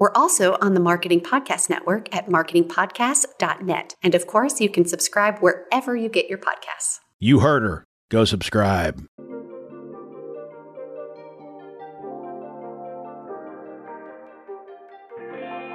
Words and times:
We're 0.00 0.12
also 0.14 0.56
on 0.62 0.72
the 0.72 0.80
Marketing 0.80 1.20
Podcast 1.20 1.68
Network 1.68 2.16
at 2.16 2.26
marketingpodcast.net. 2.26 3.94
And 4.02 4.14
of 4.14 4.26
course, 4.26 4.58
you 4.58 4.70
can 4.70 4.86
subscribe 4.86 5.40
wherever 5.40 5.94
you 5.94 6.08
get 6.08 6.26
your 6.26 6.38
podcasts. 6.38 7.00
You 7.18 7.40
heard 7.40 7.62
her. 7.64 7.84
Go 8.08 8.24
subscribe. 8.24 9.04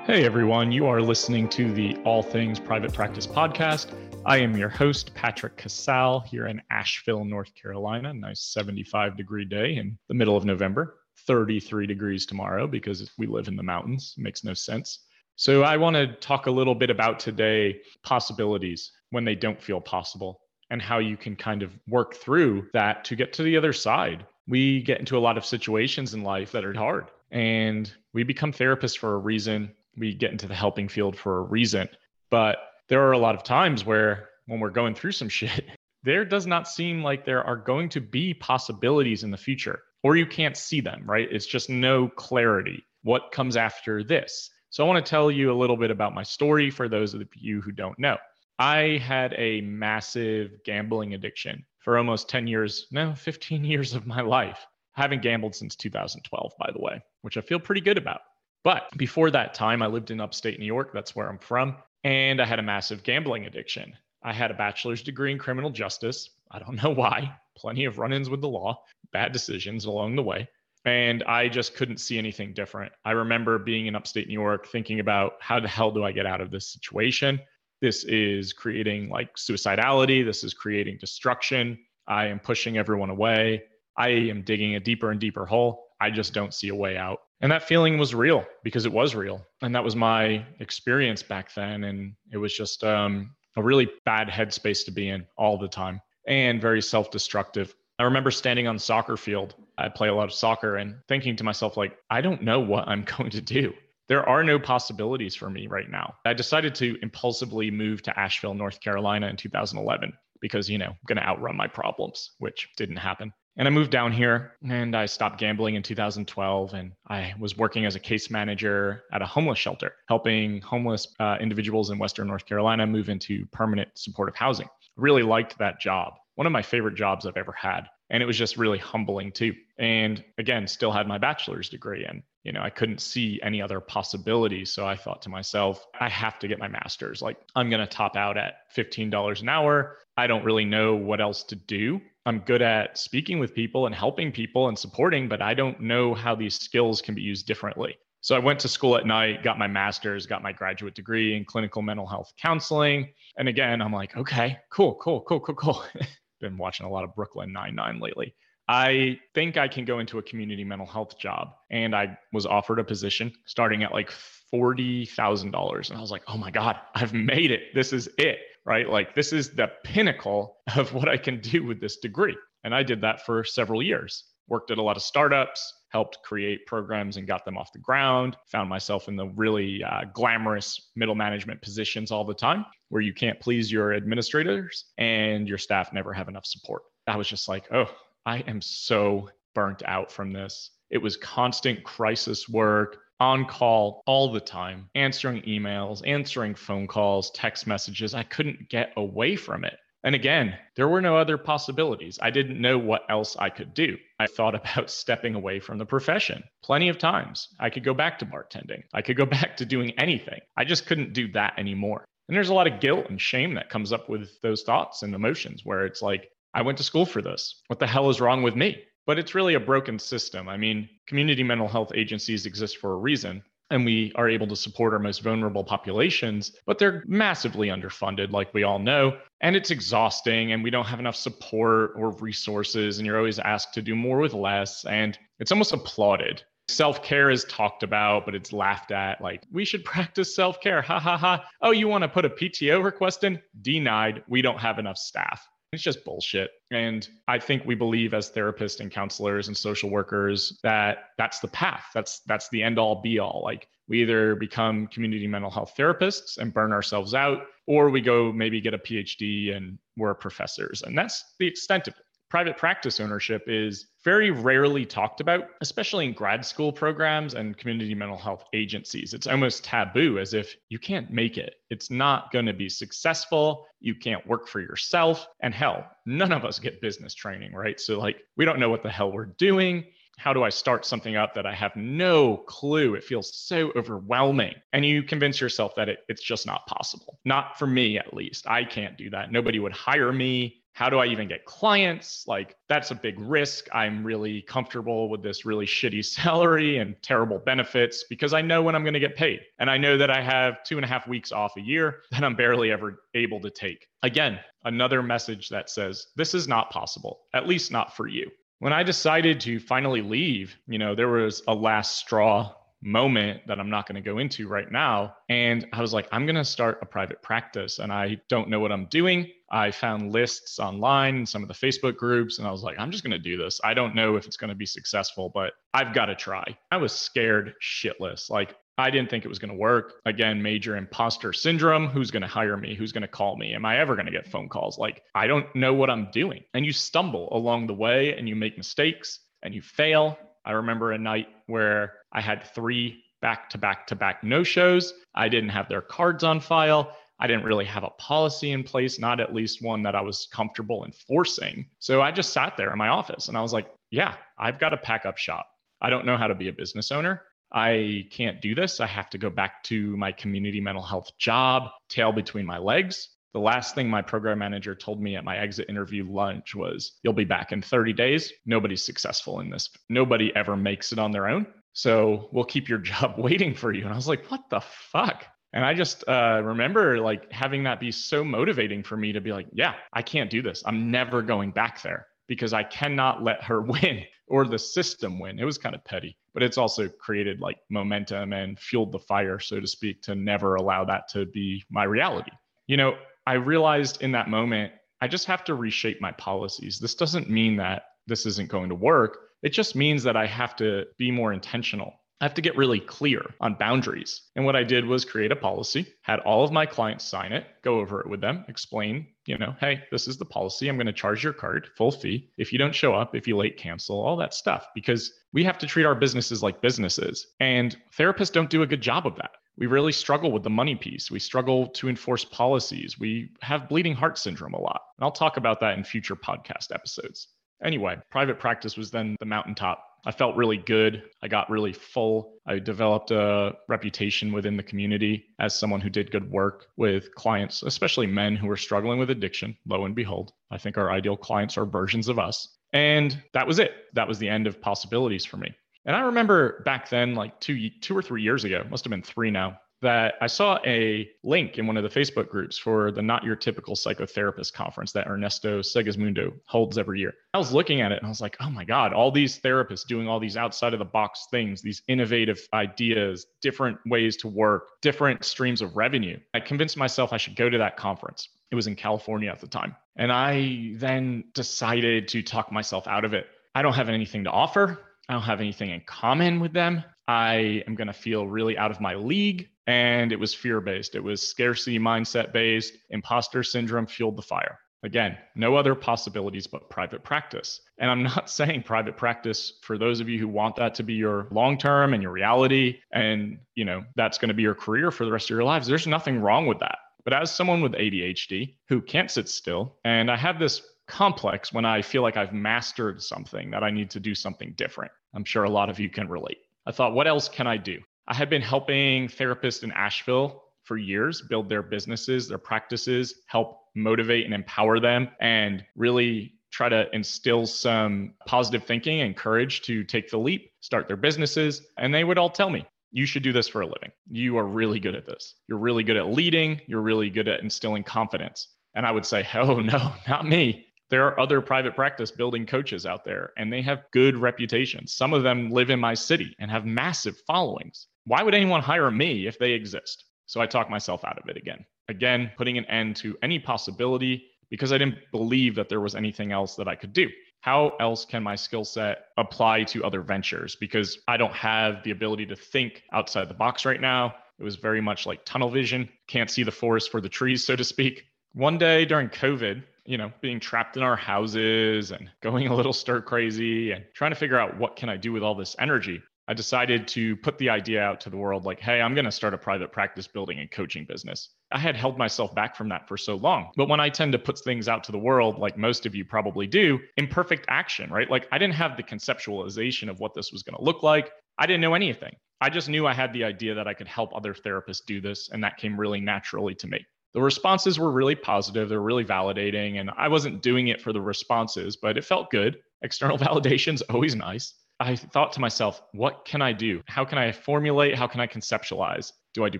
Hey 0.07 0.23
everyone, 0.25 0.71
you 0.71 0.87
are 0.87 1.01
listening 1.01 1.47
to 1.49 1.71
the 1.71 1.95
All 1.97 2.23
Things 2.23 2.59
Private 2.59 2.93
Practice 2.93 3.27
podcast. 3.27 3.91
I 4.25 4.37
am 4.37 4.57
your 4.57 4.69
host, 4.69 5.13
Patrick 5.13 5.55
Casale, 5.55 6.21
here 6.21 6.47
in 6.47 6.59
Asheville, 6.71 7.25
North 7.25 7.53
Carolina. 7.53 8.11
Nice 8.11 8.41
75 8.41 9.17
degree 9.17 9.45
day 9.45 9.75
in 9.75 9.99
the 10.07 10.15
middle 10.15 10.35
of 10.35 10.45
November. 10.45 10.95
33 11.27 11.87
degrees 11.87 12.25
tomorrow 12.25 12.67
because 12.67 13.11
we 13.17 13.27
live 13.27 13.47
in 13.47 13.55
the 13.55 13.63
mountains. 13.63 14.15
It 14.17 14.21
makes 14.21 14.43
no 14.43 14.53
sense. 14.53 14.99
So, 15.37 15.63
I 15.63 15.77
want 15.77 15.95
to 15.95 16.07
talk 16.15 16.47
a 16.47 16.51
little 16.51 16.75
bit 16.75 16.89
about 16.89 17.19
today 17.19 17.81
possibilities 18.03 18.91
when 19.09 19.25
they 19.25 19.35
don't 19.35 19.61
feel 19.61 19.81
possible 19.81 20.41
and 20.69 20.81
how 20.81 20.99
you 20.99 21.17
can 21.17 21.35
kind 21.35 21.61
of 21.61 21.77
work 21.87 22.15
through 22.15 22.67
that 22.73 23.03
to 23.05 23.15
get 23.15 23.33
to 23.33 23.43
the 23.43 23.57
other 23.57 23.73
side. 23.73 24.25
We 24.47 24.81
get 24.81 24.99
into 24.99 25.17
a 25.17 25.19
lot 25.19 25.37
of 25.37 25.45
situations 25.45 26.13
in 26.13 26.23
life 26.23 26.51
that 26.51 26.65
are 26.65 26.73
hard 26.73 27.11
and 27.31 27.91
we 28.13 28.23
become 28.23 28.51
therapists 28.51 28.97
for 28.97 29.13
a 29.13 29.17
reason. 29.17 29.71
We 29.97 30.13
get 30.13 30.31
into 30.31 30.47
the 30.47 30.55
helping 30.55 30.87
field 30.87 31.17
for 31.17 31.39
a 31.39 31.43
reason. 31.43 31.89
But 32.29 32.57
there 32.87 33.05
are 33.05 33.13
a 33.13 33.17
lot 33.17 33.35
of 33.35 33.43
times 33.43 33.85
where 33.85 34.29
when 34.45 34.59
we're 34.59 34.69
going 34.69 34.95
through 34.95 35.13
some 35.13 35.29
shit, 35.39 35.65
there 36.03 36.25
does 36.25 36.45
not 36.47 36.67
seem 36.67 37.03
like 37.03 37.25
there 37.25 37.43
are 37.43 37.55
going 37.55 37.89
to 37.89 38.01
be 38.01 38.33
possibilities 38.33 39.23
in 39.23 39.31
the 39.31 39.37
future 39.37 39.81
or 40.05 40.15
you 40.15 40.27
can't 40.27 40.55
see 40.55 40.81
them, 40.81 41.01
right? 41.07 41.27
It's 41.31 41.47
just 41.47 41.67
no 41.67 42.07
clarity. 42.07 42.85
What 43.01 43.31
comes 43.31 43.57
after 43.57 44.03
this? 44.03 44.51
So 44.69 44.85
I 44.85 44.87
want 44.87 45.03
to 45.03 45.09
tell 45.09 45.31
you 45.31 45.51
a 45.51 45.57
little 45.57 45.77
bit 45.77 45.89
about 45.89 46.13
my 46.13 46.21
story 46.21 46.69
for 46.69 46.87
those 46.87 47.15
of 47.15 47.23
you 47.33 47.59
who 47.59 47.71
don't 47.71 47.97
know. 47.97 48.15
I 48.59 49.01
had 49.01 49.33
a 49.35 49.61
massive 49.61 50.63
gambling 50.63 51.15
addiction 51.15 51.65
for 51.79 51.97
almost 51.97 52.29
10 52.29 52.45
years, 52.45 52.85
no, 52.91 53.15
15 53.15 53.65
years 53.65 53.95
of 53.95 54.05
my 54.05 54.21
life. 54.21 54.67
I 54.95 55.01
haven't 55.01 55.23
gambled 55.23 55.55
since 55.55 55.75
2012, 55.75 56.53
by 56.59 56.69
the 56.71 56.79
way, 56.79 57.01
which 57.23 57.37
I 57.37 57.41
feel 57.41 57.59
pretty 57.59 57.81
good 57.81 57.97
about. 57.97 58.21
But 58.63 58.95
before 58.97 59.31
that 59.31 59.55
time, 59.55 59.81
I 59.81 59.87
lived 59.87 60.11
in 60.11 60.21
upstate 60.21 60.59
New 60.59 60.67
York. 60.67 60.91
That's 60.93 61.15
where 61.15 61.27
I'm 61.27 61.39
from. 61.39 61.77
And 62.03 62.39
I 62.39 62.45
had 62.45 62.59
a 62.59 62.63
massive 62.63 63.01
gambling 63.01 63.47
addiction. 63.47 63.95
I 64.21 64.33
had 64.33 64.51
a 64.51 64.55
bachelor's 64.55 65.01
degree 65.01 65.31
in 65.31 65.39
criminal 65.39 65.71
justice. 65.71 66.29
I 66.51 66.59
don't 66.59 66.75
know 66.83 66.91
why. 66.91 67.35
Plenty 67.55 67.85
of 67.85 67.97
run 67.97 68.13
ins 68.13 68.29
with 68.29 68.41
the 68.41 68.49
law 68.49 68.83
bad 69.15 69.31
decisions 69.31 69.85
along 69.85 70.15
the 70.15 70.23
way. 70.23 70.47
And 70.83 71.23
I 71.23 71.47
just 71.47 71.73
couldn't 71.73 71.99
see 71.99 72.17
anything 72.17 72.53
different. 72.53 72.91
I 73.05 73.11
remember 73.11 73.57
being 73.57 73.87
in 73.87 73.95
upstate 73.95 74.27
New 74.27 74.33
York 74.33 74.67
thinking 74.67 74.99
about 74.99 75.33
how 75.39 75.59
the 75.59 75.67
hell 75.67 75.91
do 75.91 76.03
I 76.03 76.11
get 76.11 76.25
out 76.25 76.41
of 76.41 76.51
this 76.51 76.67
situation? 76.67 77.39
This 77.81 78.03
is 78.03 78.53
creating 78.53 79.09
like 79.09 79.35
suicidality. 79.35 80.23
This 80.23 80.43
is 80.43 80.53
creating 80.53 80.97
destruction. 80.99 81.79
I 82.07 82.27
am 82.27 82.39
pushing 82.39 82.77
everyone 82.77 83.09
away. 83.09 83.63
I 83.97 84.09
am 84.09 84.43
digging 84.43 84.75
a 84.75 84.79
deeper 84.79 85.11
and 85.11 85.19
deeper 85.19 85.45
hole. 85.45 85.87
I 86.01 86.11
just 86.11 86.33
don't 86.33 86.53
see 86.53 86.67
a 86.67 86.75
way 86.75 86.97
out. 86.97 87.19
And 87.41 87.51
that 87.51 87.63
feeling 87.63 87.97
was 87.97 88.13
real 88.13 88.45
because 88.63 88.85
it 88.85 88.91
was 88.91 89.15
real. 89.15 89.45
And 89.61 89.73
that 89.73 89.83
was 89.83 89.95
my 89.95 90.45
experience 90.59 91.23
back 91.23 91.53
then. 91.53 91.85
And 91.85 92.15
it 92.31 92.37
was 92.37 92.55
just 92.55 92.83
um, 92.83 93.33
a 93.55 93.63
really 93.63 93.89
bad 94.03 94.27
headspace 94.27 94.85
to 94.85 94.91
be 94.91 95.09
in 95.09 95.25
all 95.37 95.57
the 95.57 95.67
time 95.69 96.01
and 96.27 96.61
very 96.61 96.81
self 96.81 97.11
destructive. 97.11 97.75
I 97.97 98.03
remember 98.03 98.31
standing 98.31 98.67
on 98.67 98.77
soccer 98.77 99.15
field. 99.15 99.55
I 99.77 99.89
play 99.89 100.09
a 100.09 100.13
lot 100.13 100.25
of 100.25 100.33
soccer 100.33 100.77
and 100.77 100.95
thinking 101.07 101.35
to 101.37 101.43
myself, 101.43 101.77
like, 101.77 101.97
I 102.09 102.21
don't 102.21 102.41
know 102.41 102.59
what 102.59 102.87
I'm 102.87 103.03
going 103.17 103.29
to 103.31 103.41
do. 103.41 103.73
There 104.07 104.27
are 104.27 104.43
no 104.43 104.59
possibilities 104.59 105.33
for 105.35 105.49
me 105.49 105.67
right 105.67 105.89
now. 105.89 106.15
I 106.25 106.33
decided 106.33 106.75
to 106.75 106.97
impulsively 107.01 107.71
move 107.71 108.03
to 108.03 108.19
Asheville, 108.19 108.53
North 108.53 108.79
Carolina 108.79 109.27
in 109.27 109.35
2011 109.35 110.13
because, 110.41 110.69
you 110.69 110.77
know, 110.77 110.89
I'm 110.89 110.97
going 111.07 111.17
to 111.17 111.25
outrun 111.25 111.55
my 111.55 111.67
problems, 111.67 112.31
which 112.37 112.69
didn't 112.77 112.97
happen. 112.97 113.33
And 113.57 113.67
I 113.67 113.71
moved 113.71 113.89
down 113.89 114.11
here 114.11 114.57
and 114.67 114.95
I 114.95 115.05
stopped 115.05 115.39
gambling 115.39 115.75
in 115.75 115.81
2012. 115.81 116.73
And 116.73 116.91
I 117.07 117.33
was 117.39 117.57
working 117.57 117.85
as 117.85 117.95
a 117.95 117.99
case 117.99 118.29
manager 118.29 119.03
at 119.13 119.21
a 119.21 119.25
homeless 119.25 119.57
shelter, 119.57 119.93
helping 120.07 120.61
homeless 120.61 121.07
uh, 121.19 121.37
individuals 121.39 121.89
in 121.89 121.97
Western 121.97 122.27
North 122.27 122.45
Carolina 122.45 122.85
move 122.85 123.09
into 123.09 123.45
permanent 123.47 123.89
supportive 123.95 124.35
housing. 124.35 124.67
Really 124.97 125.23
liked 125.23 125.57
that 125.59 125.79
job 125.79 126.13
one 126.35 126.47
of 126.47 126.53
my 126.53 126.61
favorite 126.61 126.95
jobs 126.95 127.25
I've 127.25 127.37
ever 127.37 127.53
had. 127.53 127.87
And 128.09 128.21
it 128.21 128.25
was 128.25 128.37
just 128.37 128.57
really 128.57 128.77
humbling 128.77 129.31
too. 129.31 129.55
And 129.79 130.23
again, 130.37 130.67
still 130.67 130.91
had 130.91 131.07
my 131.07 131.17
bachelor's 131.17 131.69
degree 131.69 132.05
and 132.05 132.21
you 132.43 132.51
know, 132.51 132.61
I 132.61 132.69
couldn't 132.69 133.01
see 133.01 133.39
any 133.41 133.59
other 133.59 133.79
possibilities. 133.79 134.71
So 134.71 134.85
I 134.85 134.95
thought 134.95 135.23
to 135.23 135.29
myself, 135.29 135.83
I 135.99 136.07
have 136.09 136.37
to 136.39 136.47
get 136.47 136.59
my 136.59 136.67
master's. 136.67 137.19
Like, 137.19 137.37
I'm 137.55 137.71
going 137.71 137.79
to 137.79 137.87
top 137.87 138.15
out 138.15 138.37
at 138.37 138.71
$15 138.77 139.41
an 139.41 139.49
hour. 139.49 139.97
I 140.15 140.27
don't 140.27 140.45
really 140.45 140.63
know 140.63 140.93
what 140.93 141.19
else 141.19 141.43
to 141.45 141.55
do. 141.55 141.99
I'm 142.27 142.39
good 142.41 142.61
at 142.61 142.99
speaking 142.99 143.39
with 143.39 143.55
people 143.55 143.87
and 143.87 143.95
helping 143.95 144.31
people 144.31 144.67
and 144.67 144.77
supporting, 144.77 145.27
but 145.27 145.41
I 145.41 145.55
don't 145.55 145.81
know 145.81 146.13
how 146.13 146.35
these 146.35 146.59
skills 146.59 147.01
can 147.01 147.15
be 147.15 147.21
used 147.23 147.47
differently. 147.47 147.97
So 148.25 148.35
I 148.35 148.39
went 148.39 148.59
to 148.61 148.67
school 148.67 148.97
at 148.97 149.05
night, 149.05 149.43
got 149.43 149.59
my 149.59 149.67
master's, 149.67 150.25
got 150.25 150.41
my 150.41 150.51
graduate 150.51 150.95
degree 150.95 151.35
in 151.35 151.45
clinical 151.45 151.83
mental 151.83 152.07
health 152.07 152.33
counseling. 152.41 153.13
And 153.37 153.47
again, 153.47 153.83
I'm 153.83 153.93
like, 153.93 154.17
okay, 154.17 154.57
cool, 154.71 154.95
cool, 154.95 155.21
cool, 155.21 155.39
cool, 155.39 155.53
cool. 155.53 155.83
been 156.41 156.57
watching 156.57 156.87
a 156.87 156.89
lot 156.89 157.03
of 157.03 157.13
Brooklyn 157.13 157.53
Nine-Nine 157.53 157.99
lately. 157.99 158.33
I 158.67 159.19
think 159.35 159.57
I 159.57 159.67
can 159.67 159.85
go 159.85 159.99
into 159.99 160.17
a 160.17 160.23
community 160.23 160.63
mental 160.63 160.87
health 160.87 161.19
job. 161.19 161.49
And 161.69 161.95
I 161.95 162.17
was 162.33 162.47
offered 162.47 162.79
a 162.79 162.83
position 162.83 163.31
starting 163.45 163.83
at 163.83 163.93
like 163.93 164.11
$40,000. 164.51 165.89
And 165.89 165.95
I 165.95 166.01
was 166.01 166.09
like, 166.09 166.23
oh 166.27 166.35
my 166.35 166.49
God, 166.49 166.79
I've 166.95 167.13
made 167.13 167.51
it. 167.51 167.75
This 167.75 167.93
is 167.93 168.09
it, 168.17 168.39
right? 168.65 168.89
Like, 168.89 169.13
this 169.13 169.33
is 169.33 169.51
the 169.51 169.69
pinnacle 169.83 170.57
of 170.75 170.95
what 170.95 171.07
I 171.07 171.17
can 171.17 171.41
do 171.41 171.63
with 171.63 171.79
this 171.79 171.97
degree. 171.97 172.35
And 172.63 172.73
I 172.73 172.81
did 172.81 173.01
that 173.01 173.23
for 173.23 173.43
several 173.43 173.83
years, 173.83 174.23
worked 174.47 174.71
at 174.71 174.77
a 174.77 174.81
lot 174.81 174.97
of 174.97 175.03
startups, 175.03 175.73
helped 175.89 176.19
create 176.23 176.65
programs 176.65 177.17
and 177.17 177.27
got 177.27 177.45
them 177.45 177.57
off 177.57 177.71
the 177.73 177.79
ground. 177.79 178.35
Found 178.51 178.69
myself 178.69 179.07
in 179.07 179.15
the 179.15 179.27
really 179.27 179.83
uh, 179.83 180.01
glamorous 180.13 180.91
middle 180.95 181.15
management 181.15 181.61
positions 181.61 182.11
all 182.11 182.25
the 182.25 182.33
time 182.33 182.65
where 182.89 183.01
you 183.01 183.13
can't 183.13 183.39
please 183.39 183.71
your 183.71 183.93
administrators 183.93 184.85
and 184.97 185.47
your 185.47 185.57
staff 185.57 185.93
never 185.93 186.13
have 186.13 186.27
enough 186.27 186.45
support. 186.45 186.83
I 187.07 187.17
was 187.17 187.27
just 187.27 187.47
like, 187.47 187.71
oh, 187.71 187.89
I 188.25 188.39
am 188.39 188.61
so 188.61 189.29
burnt 189.53 189.83
out 189.85 190.11
from 190.11 190.31
this. 190.31 190.71
It 190.89 190.97
was 190.97 191.17
constant 191.17 191.83
crisis 191.83 192.47
work, 192.49 192.97
on 193.19 193.45
call 193.45 194.03
all 194.05 194.31
the 194.31 194.39
time, 194.39 194.89
answering 194.95 195.41
emails, 195.43 196.01
answering 196.05 196.53
phone 196.53 196.87
calls, 196.87 197.31
text 197.31 197.65
messages. 197.65 198.13
I 198.13 198.23
couldn't 198.23 198.69
get 198.69 198.91
away 198.97 199.35
from 199.35 199.63
it. 199.63 199.77
And 200.03 200.13
again, 200.13 200.55
there 200.75 200.87
were 200.87 201.01
no 201.01 201.17
other 201.17 201.37
possibilities. 201.37 202.19
I 202.21 202.29
didn't 202.29 202.61
know 202.61 202.77
what 202.77 203.03
else 203.09 203.35
I 203.37 203.49
could 203.49 203.73
do. 203.73 203.97
I 204.19 204.27
thought 204.27 204.55
about 204.55 204.89
stepping 205.01 205.35
away 205.35 205.59
from 205.59 205.77
the 205.77 205.85
profession 205.85 206.43
plenty 206.63 206.89
of 206.89 206.97
times. 206.97 207.49
I 207.59 207.69
could 207.69 207.83
go 207.83 207.93
back 207.93 208.19
to 208.19 208.25
bartending, 208.25 208.83
I 208.93 209.01
could 209.01 209.17
go 209.17 209.25
back 209.37 209.57
to 209.57 209.65
doing 209.65 209.91
anything. 209.97 210.39
I 210.57 210.65
just 210.65 210.85
couldn't 210.85 211.13
do 211.13 211.31
that 211.33 211.53
anymore. 211.57 212.05
And 212.27 212.35
there's 212.35 212.49
a 212.49 212.53
lot 212.53 212.67
of 212.67 212.79
guilt 212.79 213.05
and 213.09 213.21
shame 213.21 213.53
that 213.53 213.69
comes 213.69 213.91
up 213.93 214.09
with 214.09 214.29
those 214.41 214.63
thoughts 214.63 215.03
and 215.03 215.13
emotions 215.13 215.61
where 215.63 215.85
it's 215.85 216.01
like, 216.01 216.27
I 216.53 216.61
went 216.61 216.77
to 216.79 216.83
school 216.83 217.05
for 217.05 217.21
this. 217.21 217.61
What 217.67 217.79
the 217.79 217.87
hell 217.87 218.09
is 218.09 218.21
wrong 218.21 218.41
with 218.41 218.55
me? 218.55 218.83
But 219.05 219.19
it's 219.19 219.35
really 219.35 219.53
a 219.53 219.59
broken 219.59 219.99
system. 219.99 220.49
I 220.49 220.57
mean, 220.57 220.89
community 221.05 221.43
mental 221.43 221.67
health 221.67 221.91
agencies 221.93 222.47
exist 222.47 222.77
for 222.77 222.93
a 222.93 222.97
reason 222.97 223.43
and 223.69 223.85
we 223.85 224.11
are 224.15 224.29
able 224.29 224.47
to 224.47 224.55
support 224.55 224.93
our 224.93 224.99
most 224.99 225.21
vulnerable 225.21 225.63
populations, 225.63 226.53
but 226.65 226.77
they're 226.77 227.03
massively 227.07 227.69
underfunded, 227.69 228.31
like 228.31 228.53
we 228.53 228.63
all 228.63 228.79
know. 228.79 229.17
And 229.41 229.55
it's 229.55 229.71
exhausting, 229.71 230.51
and 230.51 230.63
we 230.63 230.69
don't 230.69 230.85
have 230.85 230.99
enough 230.99 231.15
support 231.15 231.93
or 231.95 232.11
resources, 232.11 232.97
and 232.97 233.05
you're 233.05 233.17
always 233.17 233.39
asked 233.39 233.73
to 233.75 233.81
do 233.81 233.95
more 233.95 234.19
with 234.19 234.33
less. 234.33 234.85
And 234.85 235.17
it's 235.39 235.51
almost 235.51 235.73
applauded. 235.73 236.43
Self 236.67 237.03
care 237.03 237.29
is 237.29 237.45
talked 237.45 237.83
about, 237.83 238.25
but 238.25 238.33
it's 238.33 238.51
laughed 238.51 238.91
at. 238.91 239.21
Like, 239.21 239.43
we 239.51 239.65
should 239.65 239.85
practice 239.85 240.35
self 240.35 240.61
care. 240.61 240.81
Ha 240.81 240.99
ha 240.99 241.17
ha. 241.17 241.45
Oh, 241.61 241.71
you 241.71 241.87
want 241.87 242.03
to 242.03 242.07
put 242.07 242.25
a 242.25 242.29
PTO 242.29 242.83
request 242.83 243.23
in? 243.23 243.39
Denied. 243.61 244.23
We 244.27 244.41
don't 244.41 244.59
have 244.59 244.79
enough 244.79 244.97
staff. 244.97 245.47
It's 245.73 245.83
just 245.83 246.05
bullshit. 246.05 246.51
And 246.71 247.07
I 247.27 247.39
think 247.39 247.65
we 247.65 247.75
believe 247.75 248.13
as 248.13 248.31
therapists 248.31 248.79
and 248.79 248.91
counselors 248.91 249.47
and 249.47 249.57
social 249.57 249.89
workers 249.89 250.57
that 250.63 251.09
that's 251.17 251.39
the 251.39 251.49
path. 251.49 251.85
That's 251.93 252.19
that's 252.21 252.49
the 252.49 252.63
end 252.63 252.79
all 252.79 253.01
be 253.01 253.19
all. 253.19 253.41
Like 253.43 253.67
we 253.87 254.01
either 254.01 254.35
become 254.35 254.87
community 254.87 255.27
mental 255.27 255.51
health 255.51 255.73
therapists 255.77 256.37
and 256.37 256.53
burn 256.53 256.71
ourselves 256.71 257.13
out 257.13 257.43
or 257.67 257.89
we 257.89 258.01
go 258.01 258.31
maybe 258.31 258.61
get 258.61 258.73
a 258.73 258.77
PhD 258.77 259.55
and 259.55 259.77
we're 259.97 260.13
professors. 260.13 260.81
And 260.83 260.97
that's 260.97 261.35
the 261.39 261.47
extent 261.47 261.87
of 261.87 261.95
it 261.95 262.05
private 262.35 262.57
practice 262.57 262.99
ownership 262.99 263.43
is 263.47 263.87
very 264.03 264.29
rarely 264.29 264.85
talked 264.85 265.21
about, 265.21 265.45
especially 265.61 266.03
in 266.03 266.11
grad 266.11 266.45
school 266.45 266.69
programs 266.69 267.33
and 267.33 267.57
community 267.57 267.95
mental 267.95 268.17
health 268.17 268.43
agencies. 268.51 269.13
It's 269.13 269.25
almost 269.25 269.63
taboo 269.63 270.19
as 270.19 270.33
if 270.33 270.53
you 270.67 270.77
can't 270.77 271.09
make 271.09 271.37
it. 271.37 271.53
It's 271.69 271.89
not 271.89 272.33
going 272.33 272.45
to 272.47 272.53
be 272.53 272.67
successful. 272.67 273.65
You 273.79 273.95
can't 273.95 274.27
work 274.27 274.49
for 274.49 274.59
yourself. 274.59 275.25
And 275.39 275.53
hell, 275.53 275.89
none 276.05 276.33
of 276.33 276.43
us 276.43 276.59
get 276.59 276.81
business 276.81 277.13
training, 277.13 277.53
right? 277.53 277.79
So, 277.79 277.97
like, 277.97 278.17
we 278.35 278.43
don't 278.43 278.59
know 278.59 278.69
what 278.69 278.83
the 278.83 278.89
hell 278.89 279.13
we're 279.13 279.27
doing. 279.27 279.85
How 280.17 280.33
do 280.33 280.43
I 280.43 280.49
start 280.49 280.85
something 280.85 281.15
up 281.15 281.35
that 281.35 281.45
I 281.45 281.55
have 281.55 281.77
no 281.77 282.35
clue? 282.35 282.95
It 282.95 283.05
feels 283.05 283.33
so 283.33 283.71
overwhelming. 283.77 284.55
And 284.73 284.83
you 284.83 285.03
convince 285.03 285.39
yourself 285.39 285.73
that 285.75 285.87
it, 285.87 285.99
it's 286.09 286.21
just 286.21 286.45
not 286.45 286.67
possible. 286.67 287.17
Not 287.23 287.57
for 287.57 287.65
me, 287.65 287.97
at 287.97 288.13
least. 288.13 288.45
I 288.45 288.65
can't 288.65 288.97
do 288.97 289.09
that. 289.11 289.31
Nobody 289.31 289.59
would 289.59 289.71
hire 289.71 290.11
me 290.11 290.63
how 290.75 290.89
do 290.89 290.99
I 290.99 291.05
even 291.05 291.29
get 291.29 291.45
clients? 291.45 292.25
Like, 292.27 292.57
that's 292.67 292.91
a 292.91 292.95
big 292.95 293.17
risk. 293.17 293.69
I'm 293.73 294.03
really 294.03 294.41
comfortable 294.41 295.09
with 295.09 295.23
this 295.23 295.45
really 295.45 295.65
shitty 295.65 296.03
salary 296.23 296.79
and 296.79 297.01
terrible 297.01 297.39
benefits 297.39 298.03
because 298.09 298.33
I 298.33 298.41
know 298.41 298.61
when 298.61 298.75
I'm 298.75 298.83
going 298.83 298.93
to 298.93 298.99
get 298.99 299.15
paid. 299.15 299.39
And 299.57 299.69
I 299.69 299.77
know 299.77 299.97
that 299.97 300.11
I 300.11 300.21
have 300.21 300.63
two 300.65 300.75
and 300.75 300.83
a 300.83 300.87
half 300.87 301.07
weeks 301.07 301.31
off 301.31 301.55
a 301.55 301.61
year 301.61 302.01
that 302.11 302.25
I'm 302.25 302.35
barely 302.35 302.73
ever 302.73 303.03
able 303.13 303.39
to 303.39 303.49
take. 303.49 303.87
Again, 304.03 304.37
another 304.65 305.01
message 305.01 305.47
that 305.47 305.69
says 305.69 306.07
this 306.17 306.33
is 306.33 306.45
not 306.45 306.71
possible, 306.71 307.21
at 307.33 307.47
least 307.47 307.71
not 307.71 307.95
for 307.95 308.07
you. 308.07 308.29
When 308.59 308.73
I 308.73 308.83
decided 308.83 309.39
to 309.41 309.61
finally 309.61 310.01
leave, 310.01 310.57
you 310.67 310.77
know, 310.77 310.93
there 310.93 311.07
was 311.07 311.41
a 311.47 311.55
last 311.55 311.99
straw 311.99 312.53
moment 312.81 313.41
that 313.47 313.59
I'm 313.59 313.69
not 313.69 313.87
going 313.87 313.95
to 313.95 314.01
go 314.01 314.19
into 314.19 314.47
right 314.47 314.71
now. 314.71 315.15
And 315.29 315.67
I 315.73 315.81
was 315.81 315.93
like, 315.93 316.07
I'm 316.11 316.25
going 316.25 316.35
to 316.35 316.45
start 316.45 316.79
a 316.81 316.85
private 316.85 317.21
practice 317.21 317.79
and 317.79 317.91
I 317.91 318.17
don't 318.29 318.49
know 318.49 318.59
what 318.59 318.71
I'm 318.71 318.85
doing. 318.85 319.31
I 319.49 319.71
found 319.71 320.11
lists 320.11 320.59
online, 320.59 321.25
some 321.25 321.41
of 321.41 321.47
the 321.47 321.53
Facebook 321.53 321.97
groups, 321.97 322.39
and 322.39 322.47
I 322.47 322.51
was 322.51 322.63
like, 322.63 322.79
I'm 322.79 322.91
just 322.91 323.03
going 323.03 323.11
to 323.11 323.19
do 323.19 323.37
this. 323.37 323.61
I 323.63 323.73
don't 323.73 323.95
know 323.95 324.15
if 324.15 324.25
it's 324.25 324.37
going 324.37 324.49
to 324.49 324.55
be 324.55 324.65
successful, 324.65 325.31
but 325.33 325.53
I've 325.73 325.93
got 325.93 326.05
to 326.05 326.15
try. 326.15 326.57
I 326.71 326.77
was 326.77 326.91
scared 326.91 327.53
shitless. 327.61 328.29
Like, 328.29 328.55
I 328.77 328.89
didn't 328.89 329.09
think 329.09 329.23
it 329.23 329.29
was 329.29 329.39
going 329.39 329.51
to 329.51 329.57
work. 329.57 330.01
Again, 330.05 330.41
major 330.41 330.75
imposter 330.75 331.31
syndrome. 331.31 331.87
Who's 331.87 332.11
going 332.11 332.23
to 332.23 332.27
hire 332.27 332.57
me? 332.57 332.75
Who's 332.75 332.91
going 332.91 333.03
to 333.03 333.07
call 333.07 333.37
me? 333.37 333.53
Am 333.53 333.65
I 333.65 333.77
ever 333.77 333.95
going 333.95 334.07
to 334.07 334.11
get 334.11 334.27
phone 334.27 334.49
calls? 334.49 334.77
Like, 334.77 335.03
I 335.13 335.27
don't 335.27 335.53
know 335.55 335.73
what 335.73 335.89
I'm 335.89 336.09
doing. 336.11 336.43
And 336.53 336.65
you 336.65 336.73
stumble 336.73 337.29
along 337.31 337.67
the 337.67 337.73
way 337.73 338.17
and 338.17 338.27
you 338.27 338.35
make 338.35 338.57
mistakes 338.57 339.19
and 339.43 339.53
you 339.53 339.61
fail. 339.61 340.17
I 340.45 340.51
remember 340.51 340.91
a 340.91 340.97
night 340.97 341.27
where 341.47 341.93
I 342.11 342.21
had 342.21 342.43
three 342.53 343.03
back 343.21 343.49
to 343.49 343.57
back 343.57 343.87
to 343.87 343.95
back 343.95 344.23
no 344.23 344.43
shows. 344.43 344.93
I 345.15 345.29
didn't 345.29 345.49
have 345.49 345.67
their 345.67 345.81
cards 345.81 346.23
on 346.23 346.39
file. 346.39 346.95
I 347.19 347.27
didn't 347.27 347.45
really 347.45 347.65
have 347.65 347.83
a 347.83 347.89
policy 347.91 348.51
in 348.51 348.63
place, 348.63 348.99
not 348.99 349.19
at 349.19 349.33
least 349.33 349.61
one 349.61 349.83
that 349.83 349.95
I 349.95 350.01
was 350.01 350.27
comfortable 350.31 350.85
enforcing. 350.85 351.67
So 351.79 352.01
I 352.01 352.11
just 352.11 352.33
sat 352.33 352.57
there 352.57 352.71
in 352.71 352.77
my 352.77 352.89
office 352.89 353.29
and 353.29 353.37
I 353.37 353.41
was 353.41 353.53
like, 353.53 353.67
yeah, 353.89 354.15
I've 354.37 354.59
got 354.59 354.69
to 354.69 354.77
pack 354.77 355.05
up 355.05 355.17
shop. 355.17 355.47
I 355.81 355.89
don't 355.89 356.05
know 356.05 356.17
how 356.17 356.27
to 356.27 356.35
be 356.35 356.49
a 356.49 356.53
business 356.53 356.91
owner. 356.91 357.21
I 357.51 358.07
can't 358.11 358.41
do 358.41 358.53
this. 358.53 358.79
I 358.81 358.87
have 358.87 359.09
to 359.11 359.17
go 359.17 359.29
back 359.29 359.63
to 359.65 359.95
my 359.95 360.11
community 360.11 360.59
mental 360.59 360.83
health 360.83 361.11
job, 361.17 361.69
tail 361.89 362.11
between 362.11 362.45
my 362.45 362.57
legs. 362.57 363.09
The 363.35 363.41
last 363.41 363.75
thing 363.75 363.89
my 363.89 364.01
program 364.01 364.39
manager 364.39 364.73
told 364.73 365.01
me 365.01 365.17
at 365.17 365.25
my 365.25 365.35
exit 365.35 365.65
interview 365.67 366.09
lunch 366.09 366.55
was, 366.55 366.93
You'll 367.03 367.11
be 367.11 367.25
back 367.25 367.51
in 367.51 367.61
30 367.61 367.91
days. 367.91 368.31
Nobody's 368.45 368.81
successful 368.81 369.41
in 369.41 369.49
this. 369.49 369.69
Nobody 369.89 370.33
ever 370.37 370.55
makes 370.55 370.93
it 370.93 370.99
on 370.99 371.11
their 371.11 371.27
own. 371.27 371.45
So 371.73 372.29
we'll 372.31 372.45
keep 372.45 372.69
your 372.69 372.77
job 372.93 373.15
waiting 373.17 373.53
for 373.53 373.73
you. 373.73 373.83
And 373.83 373.91
I 373.91 373.95
was 373.97 374.07
like, 374.07 374.31
what 374.31 374.49
the 374.49 374.61
fuck? 374.61 375.25
And 375.51 375.65
I 375.65 375.73
just 375.73 376.07
uh, 376.07 376.43
remember 376.45 377.01
like 377.01 377.29
having 377.29 377.65
that 377.65 377.81
be 377.81 377.91
so 377.91 378.23
motivating 378.23 378.83
for 378.83 378.95
me 378.95 379.11
to 379.11 379.19
be 379.19 379.33
like, 379.33 379.47
yeah, 379.51 379.73
I 379.91 380.01
can't 380.01 380.29
do 380.29 380.41
this. 380.41 380.63
I'm 380.65 380.89
never 380.89 381.21
going 381.21 381.51
back 381.51 381.81
there 381.81 382.07
because 382.29 382.53
I 382.53 382.63
cannot 382.63 383.21
let 383.21 383.43
her 383.43 383.61
win 383.81 384.05
or 384.29 384.47
the 384.47 384.57
system 384.59 385.19
win. 385.19 385.39
It 385.39 385.43
was 385.43 385.57
kind 385.57 385.75
of 385.75 385.83
petty, 385.83 386.15
but 386.33 386.41
it's 386.41 386.57
also 386.57 386.87
created 386.87 387.41
like 387.41 387.57
momentum 387.69 388.31
and 388.31 388.57
fueled 388.57 388.93
the 388.93 388.99
fire, 388.99 389.39
so 389.39 389.59
to 389.59 389.67
speak, 389.67 390.01
to 390.03 390.15
never 390.15 390.55
allow 390.55 390.85
that 390.85 391.09
to 391.09 391.25
be 391.25 391.65
my 391.69 391.83
reality. 391.83 392.31
You 392.67 392.77
know, 392.77 392.95
I 393.27 393.33
realized 393.33 394.01
in 394.01 394.11
that 394.11 394.29
moment, 394.29 394.73
I 395.01 395.07
just 395.07 395.25
have 395.25 395.43
to 395.45 395.55
reshape 395.55 395.99
my 396.01 396.11
policies. 396.13 396.79
This 396.79 396.95
doesn't 396.95 397.29
mean 397.29 397.57
that 397.57 397.83
this 398.07 398.25
isn't 398.25 398.49
going 398.49 398.69
to 398.69 398.75
work. 398.75 399.17
It 399.43 399.49
just 399.49 399.75
means 399.75 400.03
that 400.03 400.15
I 400.15 400.25
have 400.25 400.55
to 400.57 400.85
be 400.97 401.11
more 401.11 401.33
intentional. 401.33 401.93
I 402.21 402.25
have 402.25 402.33
to 402.35 402.41
get 402.41 402.55
really 402.55 402.79
clear 402.79 403.21
on 403.41 403.55
boundaries. 403.55 404.21
And 404.35 404.45
what 404.45 404.55
I 404.55 404.63
did 404.63 404.85
was 404.85 405.03
create 405.03 405.33
a 405.33 405.35
policy, 405.35 405.85
had 406.01 406.21
all 406.21 406.45
of 406.45 406.51
my 406.51 406.65
clients 406.65 407.03
sign 407.03 407.33
it, 407.33 407.45
go 407.61 407.79
over 407.79 407.99
it 407.99 408.09
with 408.09 408.21
them, 408.21 408.45
explain, 408.47 409.07
you 409.25 409.37
know, 409.37 409.53
hey, 409.59 409.83
this 409.91 410.07
is 410.07 410.17
the 410.17 410.23
policy. 410.23 410.69
I'm 410.69 410.77
going 410.77 410.87
to 410.87 410.93
charge 410.93 411.23
your 411.23 411.33
card 411.33 411.67
full 411.77 411.91
fee. 411.91 412.29
If 412.37 412.53
you 412.53 412.57
don't 412.57 412.73
show 412.73 412.93
up, 412.93 413.15
if 413.15 413.27
you 413.27 413.35
late 413.35 413.57
cancel, 413.57 414.01
all 414.01 414.15
that 414.15 414.33
stuff, 414.33 414.67
because 414.73 415.11
we 415.33 415.43
have 415.43 415.57
to 415.57 415.67
treat 415.67 415.85
our 415.85 415.93
businesses 415.95 416.41
like 416.41 416.61
businesses. 416.61 417.27
And 417.41 417.75
therapists 417.97 418.31
don't 418.31 418.49
do 418.49 418.61
a 418.61 418.67
good 418.67 418.81
job 418.81 419.05
of 419.05 419.17
that. 419.17 419.31
We 419.57 419.67
really 419.67 419.91
struggle 419.91 420.31
with 420.31 420.43
the 420.43 420.49
money 420.49 420.75
piece. 420.75 421.09
We 421.09 421.19
struggle 421.19 421.67
to 421.67 421.89
enforce 421.89 422.25
policies. 422.25 422.99
We 422.99 423.31
have 423.41 423.69
bleeding 423.69 423.95
heart 423.95 424.17
syndrome 424.17 424.53
a 424.53 424.59
lot. 424.59 424.81
And 424.97 425.05
I'll 425.05 425.11
talk 425.11 425.37
about 425.37 425.59
that 425.61 425.77
in 425.77 425.83
future 425.83 426.15
podcast 426.15 426.73
episodes. 426.73 427.29
Anyway, 427.63 427.97
private 428.11 428.39
practice 428.39 428.75
was 428.75 428.91
then 428.91 429.15
the 429.19 429.25
mountaintop. 429.25 429.83
I 430.05 430.11
felt 430.11 430.35
really 430.35 430.57
good. 430.57 431.03
I 431.23 431.27
got 431.27 431.49
really 431.49 431.73
full. 431.73 432.33
I 432.45 432.59
developed 432.59 433.09
a 433.11 433.55
reputation 433.67 434.31
within 434.31 434.55
the 434.55 434.63
community 434.63 435.25
as 435.39 435.57
someone 435.57 435.81
who 435.81 435.89
did 435.89 436.11
good 436.11 436.29
work 436.29 436.67
with 436.77 437.15
clients, 437.15 437.63
especially 437.63 438.05
men 438.05 438.35
who 438.35 438.47
were 438.47 438.57
struggling 438.57 438.99
with 438.99 439.09
addiction. 439.09 439.57
Lo 439.65 439.85
and 439.85 439.95
behold, 439.95 440.33
I 440.51 440.57
think 440.57 440.77
our 440.77 440.91
ideal 440.91 441.17
clients 441.17 441.57
are 441.57 441.65
versions 441.65 442.07
of 442.07 442.19
us. 442.19 442.55
And 442.73 443.19
that 443.33 443.47
was 443.47 443.57
it. 443.57 443.71
That 443.93 444.07
was 444.07 444.19
the 444.19 444.29
end 444.29 444.47
of 444.47 444.61
possibilities 444.61 445.25
for 445.25 445.37
me. 445.37 445.55
And 445.85 445.95
I 445.95 446.01
remember 446.01 446.61
back 446.63 446.89
then, 446.89 447.15
like 447.15 447.39
two, 447.39 447.69
two 447.81 447.95
or 447.95 448.01
three 448.01 448.21
years 448.21 448.43
ago, 448.43 448.65
must 448.69 448.83
have 448.83 448.91
been 448.91 449.03
three 449.03 449.31
now, 449.31 449.59
that 449.81 450.15
I 450.19 450.27
saw 450.27 450.57
a 450.65 451.07
link 451.23 451.59
in 451.59 451.67
one 451.67 451.77
of 451.77 451.83
the 451.83 451.89
Facebook 451.89 452.29
groups 452.29 452.57
for 452.57 452.91
the 452.91 453.03
Not 453.03 453.23
Your 453.23 453.35
Typical 453.35 453.75
Psychotherapist 453.75 454.53
conference 454.53 454.91
that 454.93 455.05
Ernesto 455.05 455.59
Segismundo 455.59 456.33
holds 456.45 456.77
every 456.77 456.99
year. 456.99 457.13
I 457.33 457.37
was 457.37 457.51
looking 457.51 457.81
at 457.81 457.91
it 457.91 457.99
and 457.99 458.05
I 458.05 458.09
was 458.09 458.21
like, 458.21 458.35
oh 458.39 458.49
my 458.49 458.63
God, 458.63 458.93
all 458.93 459.11
these 459.11 459.39
therapists 459.39 459.85
doing 459.85 460.07
all 460.07 460.19
these 460.19 460.37
outside 460.37 460.73
of 460.73 460.79
the 460.79 460.85
box 460.85 461.27
things, 461.29 461.61
these 461.61 461.83
innovative 461.87 462.47
ideas, 462.53 463.27
different 463.41 463.77
ways 463.85 464.17
to 464.17 464.27
work, 464.27 464.69
different 464.81 465.23
streams 465.23 465.61
of 465.61 465.75
revenue. 465.77 466.17
I 466.33 466.39
convinced 466.39 466.77
myself 466.77 467.13
I 467.13 467.17
should 467.17 467.35
go 467.35 467.49
to 467.49 467.57
that 467.59 467.77
conference. 467.77 468.29
It 468.49 468.55
was 468.55 468.67
in 468.67 468.75
California 468.75 469.29
at 469.29 469.39
the 469.39 469.47
time. 469.47 469.75
And 469.97 470.11
I 470.11 470.71
then 470.75 471.25
decided 471.33 472.07
to 472.09 472.23
talk 472.23 472.51
myself 472.51 472.87
out 472.87 473.05
of 473.05 473.13
it. 473.13 473.27
I 473.53 473.61
don't 473.61 473.73
have 473.73 473.89
anything 473.89 474.23
to 474.23 474.31
offer. 474.31 474.79
I 475.09 475.13
don't 475.13 475.23
have 475.23 475.41
anything 475.41 475.69
in 475.69 475.81
common 475.85 476.39
with 476.39 476.53
them. 476.53 476.83
I 477.07 477.63
am 477.67 477.75
going 477.75 477.87
to 477.87 477.93
feel 477.93 478.27
really 478.27 478.57
out 478.57 478.71
of 478.71 478.81
my 478.81 478.95
league. 478.95 479.49
And 479.67 480.11
it 480.11 480.19
was 480.19 480.33
fear 480.33 480.61
based, 480.61 480.95
it 480.95 481.03
was 481.03 481.27
scarcity 481.27 481.79
mindset 481.79 482.31
based. 482.31 482.73
Imposter 482.89 483.43
syndrome 483.43 483.87
fueled 483.87 484.15
the 484.15 484.21
fire. 484.21 484.59
Again, 484.83 485.17
no 485.35 485.55
other 485.55 485.73
possibilities 485.73 486.45
but 486.45 486.69
private 486.69 487.03
practice. 487.03 487.61
And 487.79 487.89
I'm 487.89 488.03
not 488.03 488.29
saying 488.29 488.63
private 488.63 488.95
practice 488.95 489.53
for 489.63 489.77
those 489.77 489.99
of 489.99 490.07
you 490.07 490.19
who 490.19 490.27
want 490.27 490.55
that 490.57 490.75
to 490.75 490.83
be 490.83 490.93
your 490.93 491.27
long 491.31 491.57
term 491.57 491.93
and 491.93 492.03
your 492.03 492.11
reality 492.11 492.79
and, 492.91 493.39
you 493.55 493.65
know, 493.65 493.83
that's 493.95 494.19
going 494.19 494.29
to 494.29 494.35
be 494.35 494.43
your 494.43 494.53
career 494.53 494.91
for 494.91 495.05
the 495.05 495.11
rest 495.11 495.25
of 495.25 495.35
your 495.35 495.43
lives. 495.43 495.67
There's 495.67 495.87
nothing 495.87 496.21
wrong 496.21 496.45
with 496.45 496.59
that. 496.59 496.77
But 497.03 497.13
as 497.13 497.31
someone 497.31 497.61
with 497.61 497.73
ADHD 497.73 498.55
who 498.67 498.81
can't 498.81 499.09
sit 499.09 499.27
still 499.27 499.77
and 499.83 500.11
I 500.11 500.17
have 500.17 500.37
this 500.37 500.61
complex 500.87 501.51
when 501.51 501.65
I 501.65 501.81
feel 501.81 502.01
like 502.01 502.17
I've 502.17 502.33
mastered 502.33 503.01
something 503.01 503.51
that 503.51 503.63
I 503.63 503.71
need 503.71 503.89
to 503.91 503.99
do 503.99 504.15
something 504.15 504.53
different. 504.57 504.91
I'm 505.13 505.23
sure 505.23 505.43
a 505.43 505.49
lot 505.49 505.69
of 505.69 505.79
you 505.79 505.89
can 505.89 506.07
relate. 506.07 506.37
I 506.65 506.71
thought, 506.71 506.93
what 506.93 507.07
else 507.07 507.29
can 507.29 507.47
I 507.47 507.57
do? 507.57 507.79
I 508.07 508.13
had 508.13 508.29
been 508.29 508.41
helping 508.41 509.07
therapists 509.07 509.63
in 509.63 509.71
Asheville 509.71 510.43
for 510.63 510.77
years 510.77 511.21
build 511.21 511.47
their 511.47 511.61
businesses, 511.61 512.27
their 512.27 512.37
practices, 512.37 513.21
help 513.27 513.61
motivate 513.75 514.25
and 514.25 514.33
empower 514.33 514.79
them, 514.79 515.09
and 515.19 515.63
really 515.75 516.33
try 516.51 516.69
to 516.69 516.87
instill 516.95 517.45
some 517.45 518.13
positive 518.25 518.63
thinking 518.63 519.01
and 519.01 519.15
courage 519.15 519.61
to 519.63 519.83
take 519.83 520.09
the 520.09 520.17
leap, 520.17 520.51
start 520.61 520.87
their 520.87 520.97
businesses. 520.97 521.61
And 521.77 521.93
they 521.93 522.03
would 522.03 522.17
all 522.17 522.29
tell 522.29 522.49
me, 522.49 522.65
you 522.91 523.05
should 523.05 523.23
do 523.23 523.33
this 523.33 523.47
for 523.47 523.61
a 523.61 523.65
living. 523.65 523.91
You 524.09 524.37
are 524.37 524.45
really 524.45 524.79
good 524.79 524.95
at 524.95 525.05
this. 525.05 525.35
You're 525.47 525.57
really 525.57 525.83
good 525.83 525.97
at 525.97 526.07
leading. 526.07 526.61
You're 526.67 526.81
really 526.81 527.09
good 527.09 527.27
at 527.27 527.41
instilling 527.41 527.83
confidence. 527.83 528.47
And 528.73 528.85
I 528.85 528.91
would 528.91 529.05
say, 529.05 529.27
oh, 529.33 529.59
no, 529.59 529.93
not 530.07 530.27
me 530.27 530.67
there 530.89 531.05
are 531.05 531.19
other 531.19 531.41
private 531.41 531.75
practice 531.75 532.11
building 532.11 532.45
coaches 532.45 532.85
out 532.85 533.03
there 533.05 533.31
and 533.37 533.51
they 533.51 533.61
have 533.61 533.85
good 533.91 534.15
reputations. 534.15 534.93
Some 534.93 535.13
of 535.13 535.23
them 535.23 535.49
live 535.49 535.69
in 535.69 535.79
my 535.79 535.93
city 535.93 536.35
and 536.39 536.51
have 536.51 536.65
massive 536.65 537.17
followings. 537.25 537.87
Why 538.05 538.21
would 538.21 538.35
anyone 538.35 538.61
hire 538.61 538.91
me 538.91 539.27
if 539.27 539.39
they 539.39 539.51
exist? 539.51 540.05
So 540.27 540.41
I 540.41 540.45
talk 540.45 540.69
myself 540.69 541.03
out 541.03 541.17
of 541.17 541.27
it 541.29 541.37
again. 541.37 541.65
Again, 541.87 542.31
putting 542.37 542.57
an 542.57 542.65
end 542.65 542.95
to 542.97 543.17
any 543.21 543.39
possibility 543.39 544.25
because 544.49 544.71
I 544.71 544.77
didn't 544.77 544.97
believe 545.11 545.55
that 545.55 545.69
there 545.69 545.81
was 545.81 545.95
anything 545.95 546.31
else 546.31 546.55
that 546.55 546.67
I 546.67 546.75
could 546.75 546.93
do. 546.93 547.09
How 547.41 547.75
else 547.79 548.05
can 548.05 548.23
my 548.23 548.35
skill 548.35 548.65
set 548.65 549.05
apply 549.17 549.63
to 549.65 549.83
other 549.83 550.01
ventures? 550.01 550.55
Because 550.55 550.99
I 551.07 551.17
don't 551.17 551.33
have 551.33 551.83
the 551.83 551.91
ability 551.91 552.25
to 552.27 552.35
think 552.35 552.83
outside 552.91 553.29
the 553.29 553.35
box 553.35 553.65
right 553.65 553.81
now. 553.81 554.15
It 554.39 554.43
was 554.43 554.55
very 554.55 554.81
much 554.81 555.05
like 555.05 555.25
tunnel 555.25 555.49
vision, 555.49 555.87
can't 556.07 556.29
see 556.29 556.43
the 556.43 556.51
forest 556.51 556.91
for 556.91 557.01
the 557.01 557.09
trees, 557.09 557.45
so 557.45 557.55
to 557.55 557.63
speak. 557.63 558.05
One 558.33 558.57
day 558.57 558.83
during 558.85 559.09
COVID, 559.09 559.63
you 559.85 559.97
know, 559.97 560.11
being 560.21 560.39
trapped 560.39 560.77
in 560.77 560.83
our 560.83 560.95
houses 560.95 561.91
and 561.91 562.09
going 562.21 562.47
a 562.47 562.55
little 562.55 562.73
stir 562.73 563.01
crazy 563.01 563.71
and 563.71 563.85
trying 563.93 564.11
to 564.11 564.15
figure 564.15 564.39
out 564.39 564.57
what 564.57 564.75
can 564.75 564.89
I 564.89 564.97
do 564.97 565.11
with 565.11 565.23
all 565.23 565.35
this 565.35 565.55
energy. 565.59 566.01
I 566.27 566.33
decided 566.33 566.87
to 566.89 567.15
put 567.17 567.37
the 567.37 567.51
idea 567.51 567.83
out 567.83 568.01
to 568.01 568.09
the 568.09 568.17
world 568.17 568.45
like, 568.45 568.59
hey, 568.59 568.81
I'm 568.81 568.95
going 568.95 569.05
to 569.05 569.11
start 569.11 569.35
a 569.35 569.37
private 569.37 569.71
practice 569.71 570.07
building 570.07 570.39
and 570.39 570.49
coaching 570.49 570.83
business. 570.83 571.29
I 571.51 571.59
had 571.59 571.75
held 571.75 571.99
myself 571.99 572.33
back 572.33 572.55
from 572.55 572.67
that 572.69 572.87
for 572.87 572.97
so 572.97 573.15
long. 573.15 573.51
But 573.55 573.69
when 573.69 573.79
I 573.79 573.89
tend 573.89 574.11
to 574.13 574.19
put 574.19 574.39
things 574.39 574.67
out 574.67 574.83
to 574.85 574.91
the 574.91 574.97
world, 574.97 575.37
like 575.37 575.55
most 575.55 575.85
of 575.85 575.93
you 575.93 576.03
probably 576.03 576.47
do, 576.47 576.79
imperfect 576.97 577.45
action, 577.47 577.91
right? 577.91 578.09
Like 578.09 578.27
I 578.31 578.39
didn't 578.39 578.55
have 578.55 578.75
the 578.75 578.81
conceptualization 578.81 579.87
of 579.87 579.99
what 579.99 580.15
this 580.15 580.31
was 580.31 580.41
going 580.41 580.57
to 580.57 580.63
look 580.63 580.81
like. 580.81 581.11
I 581.37 581.45
didn't 581.45 581.61
know 581.61 581.75
anything. 581.75 582.15
I 582.41 582.49
just 582.49 582.69
knew 582.69 582.87
I 582.87 582.93
had 582.93 583.13
the 583.13 583.23
idea 583.23 583.53
that 583.53 583.67
I 583.67 583.75
could 583.75 583.87
help 583.87 584.15
other 584.15 584.33
therapists 584.33 584.83
do 584.83 584.99
this. 585.01 585.29
And 585.29 585.43
that 585.43 585.57
came 585.57 585.79
really 585.79 586.01
naturally 586.01 586.55
to 586.55 586.67
me. 586.67 586.85
The 587.15 587.21
responses 587.21 587.79
were 587.79 587.91
really 587.91 588.13
positive, 588.13 588.67
they're 588.67 588.81
really 588.81 589.05
validating. 589.05 589.79
And 589.79 589.89
I 589.97 590.09
wasn't 590.09 590.41
doing 590.43 590.67
it 590.67 590.81
for 590.81 590.91
the 590.91 590.99
responses, 590.99 591.77
but 591.77 591.97
it 591.97 592.03
felt 592.03 592.29
good. 592.29 592.57
External 592.81 593.17
validation 593.27 593.73
is 593.73 593.81
always 593.83 594.15
nice. 594.15 594.53
I 594.81 594.97
thought 594.97 595.31
to 595.31 595.39
myself, 595.39 595.81
what 595.93 596.25
can 596.25 596.41
I 596.41 596.51
do? 596.51 596.83
How 596.87 597.05
can 597.05 597.17
I 597.17 597.31
formulate? 597.31 597.95
How 597.95 598.05
can 598.05 598.19
I 598.19 598.27
conceptualize? 598.27 599.13
Do 599.33 599.45
I 599.45 599.49
do 599.49 599.59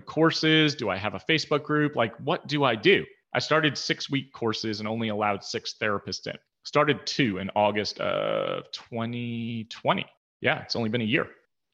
courses? 0.00 0.74
Do 0.74 0.90
I 0.90 0.98
have 0.98 1.14
a 1.14 1.18
Facebook 1.18 1.62
group? 1.64 1.96
Like, 1.96 2.14
what 2.18 2.46
do 2.46 2.64
I 2.64 2.74
do? 2.74 3.06
I 3.32 3.38
started 3.38 3.78
six 3.78 4.10
week 4.10 4.34
courses 4.34 4.80
and 4.80 4.86
only 4.86 5.08
allowed 5.08 5.42
six 5.42 5.76
therapists 5.80 6.26
in. 6.26 6.36
Started 6.64 7.06
two 7.06 7.38
in 7.38 7.50
August 7.56 7.98
of 8.00 8.70
2020. 8.72 10.04
Yeah, 10.42 10.60
it's 10.60 10.76
only 10.76 10.90
been 10.90 11.00
a 11.00 11.04
year. 11.04 11.26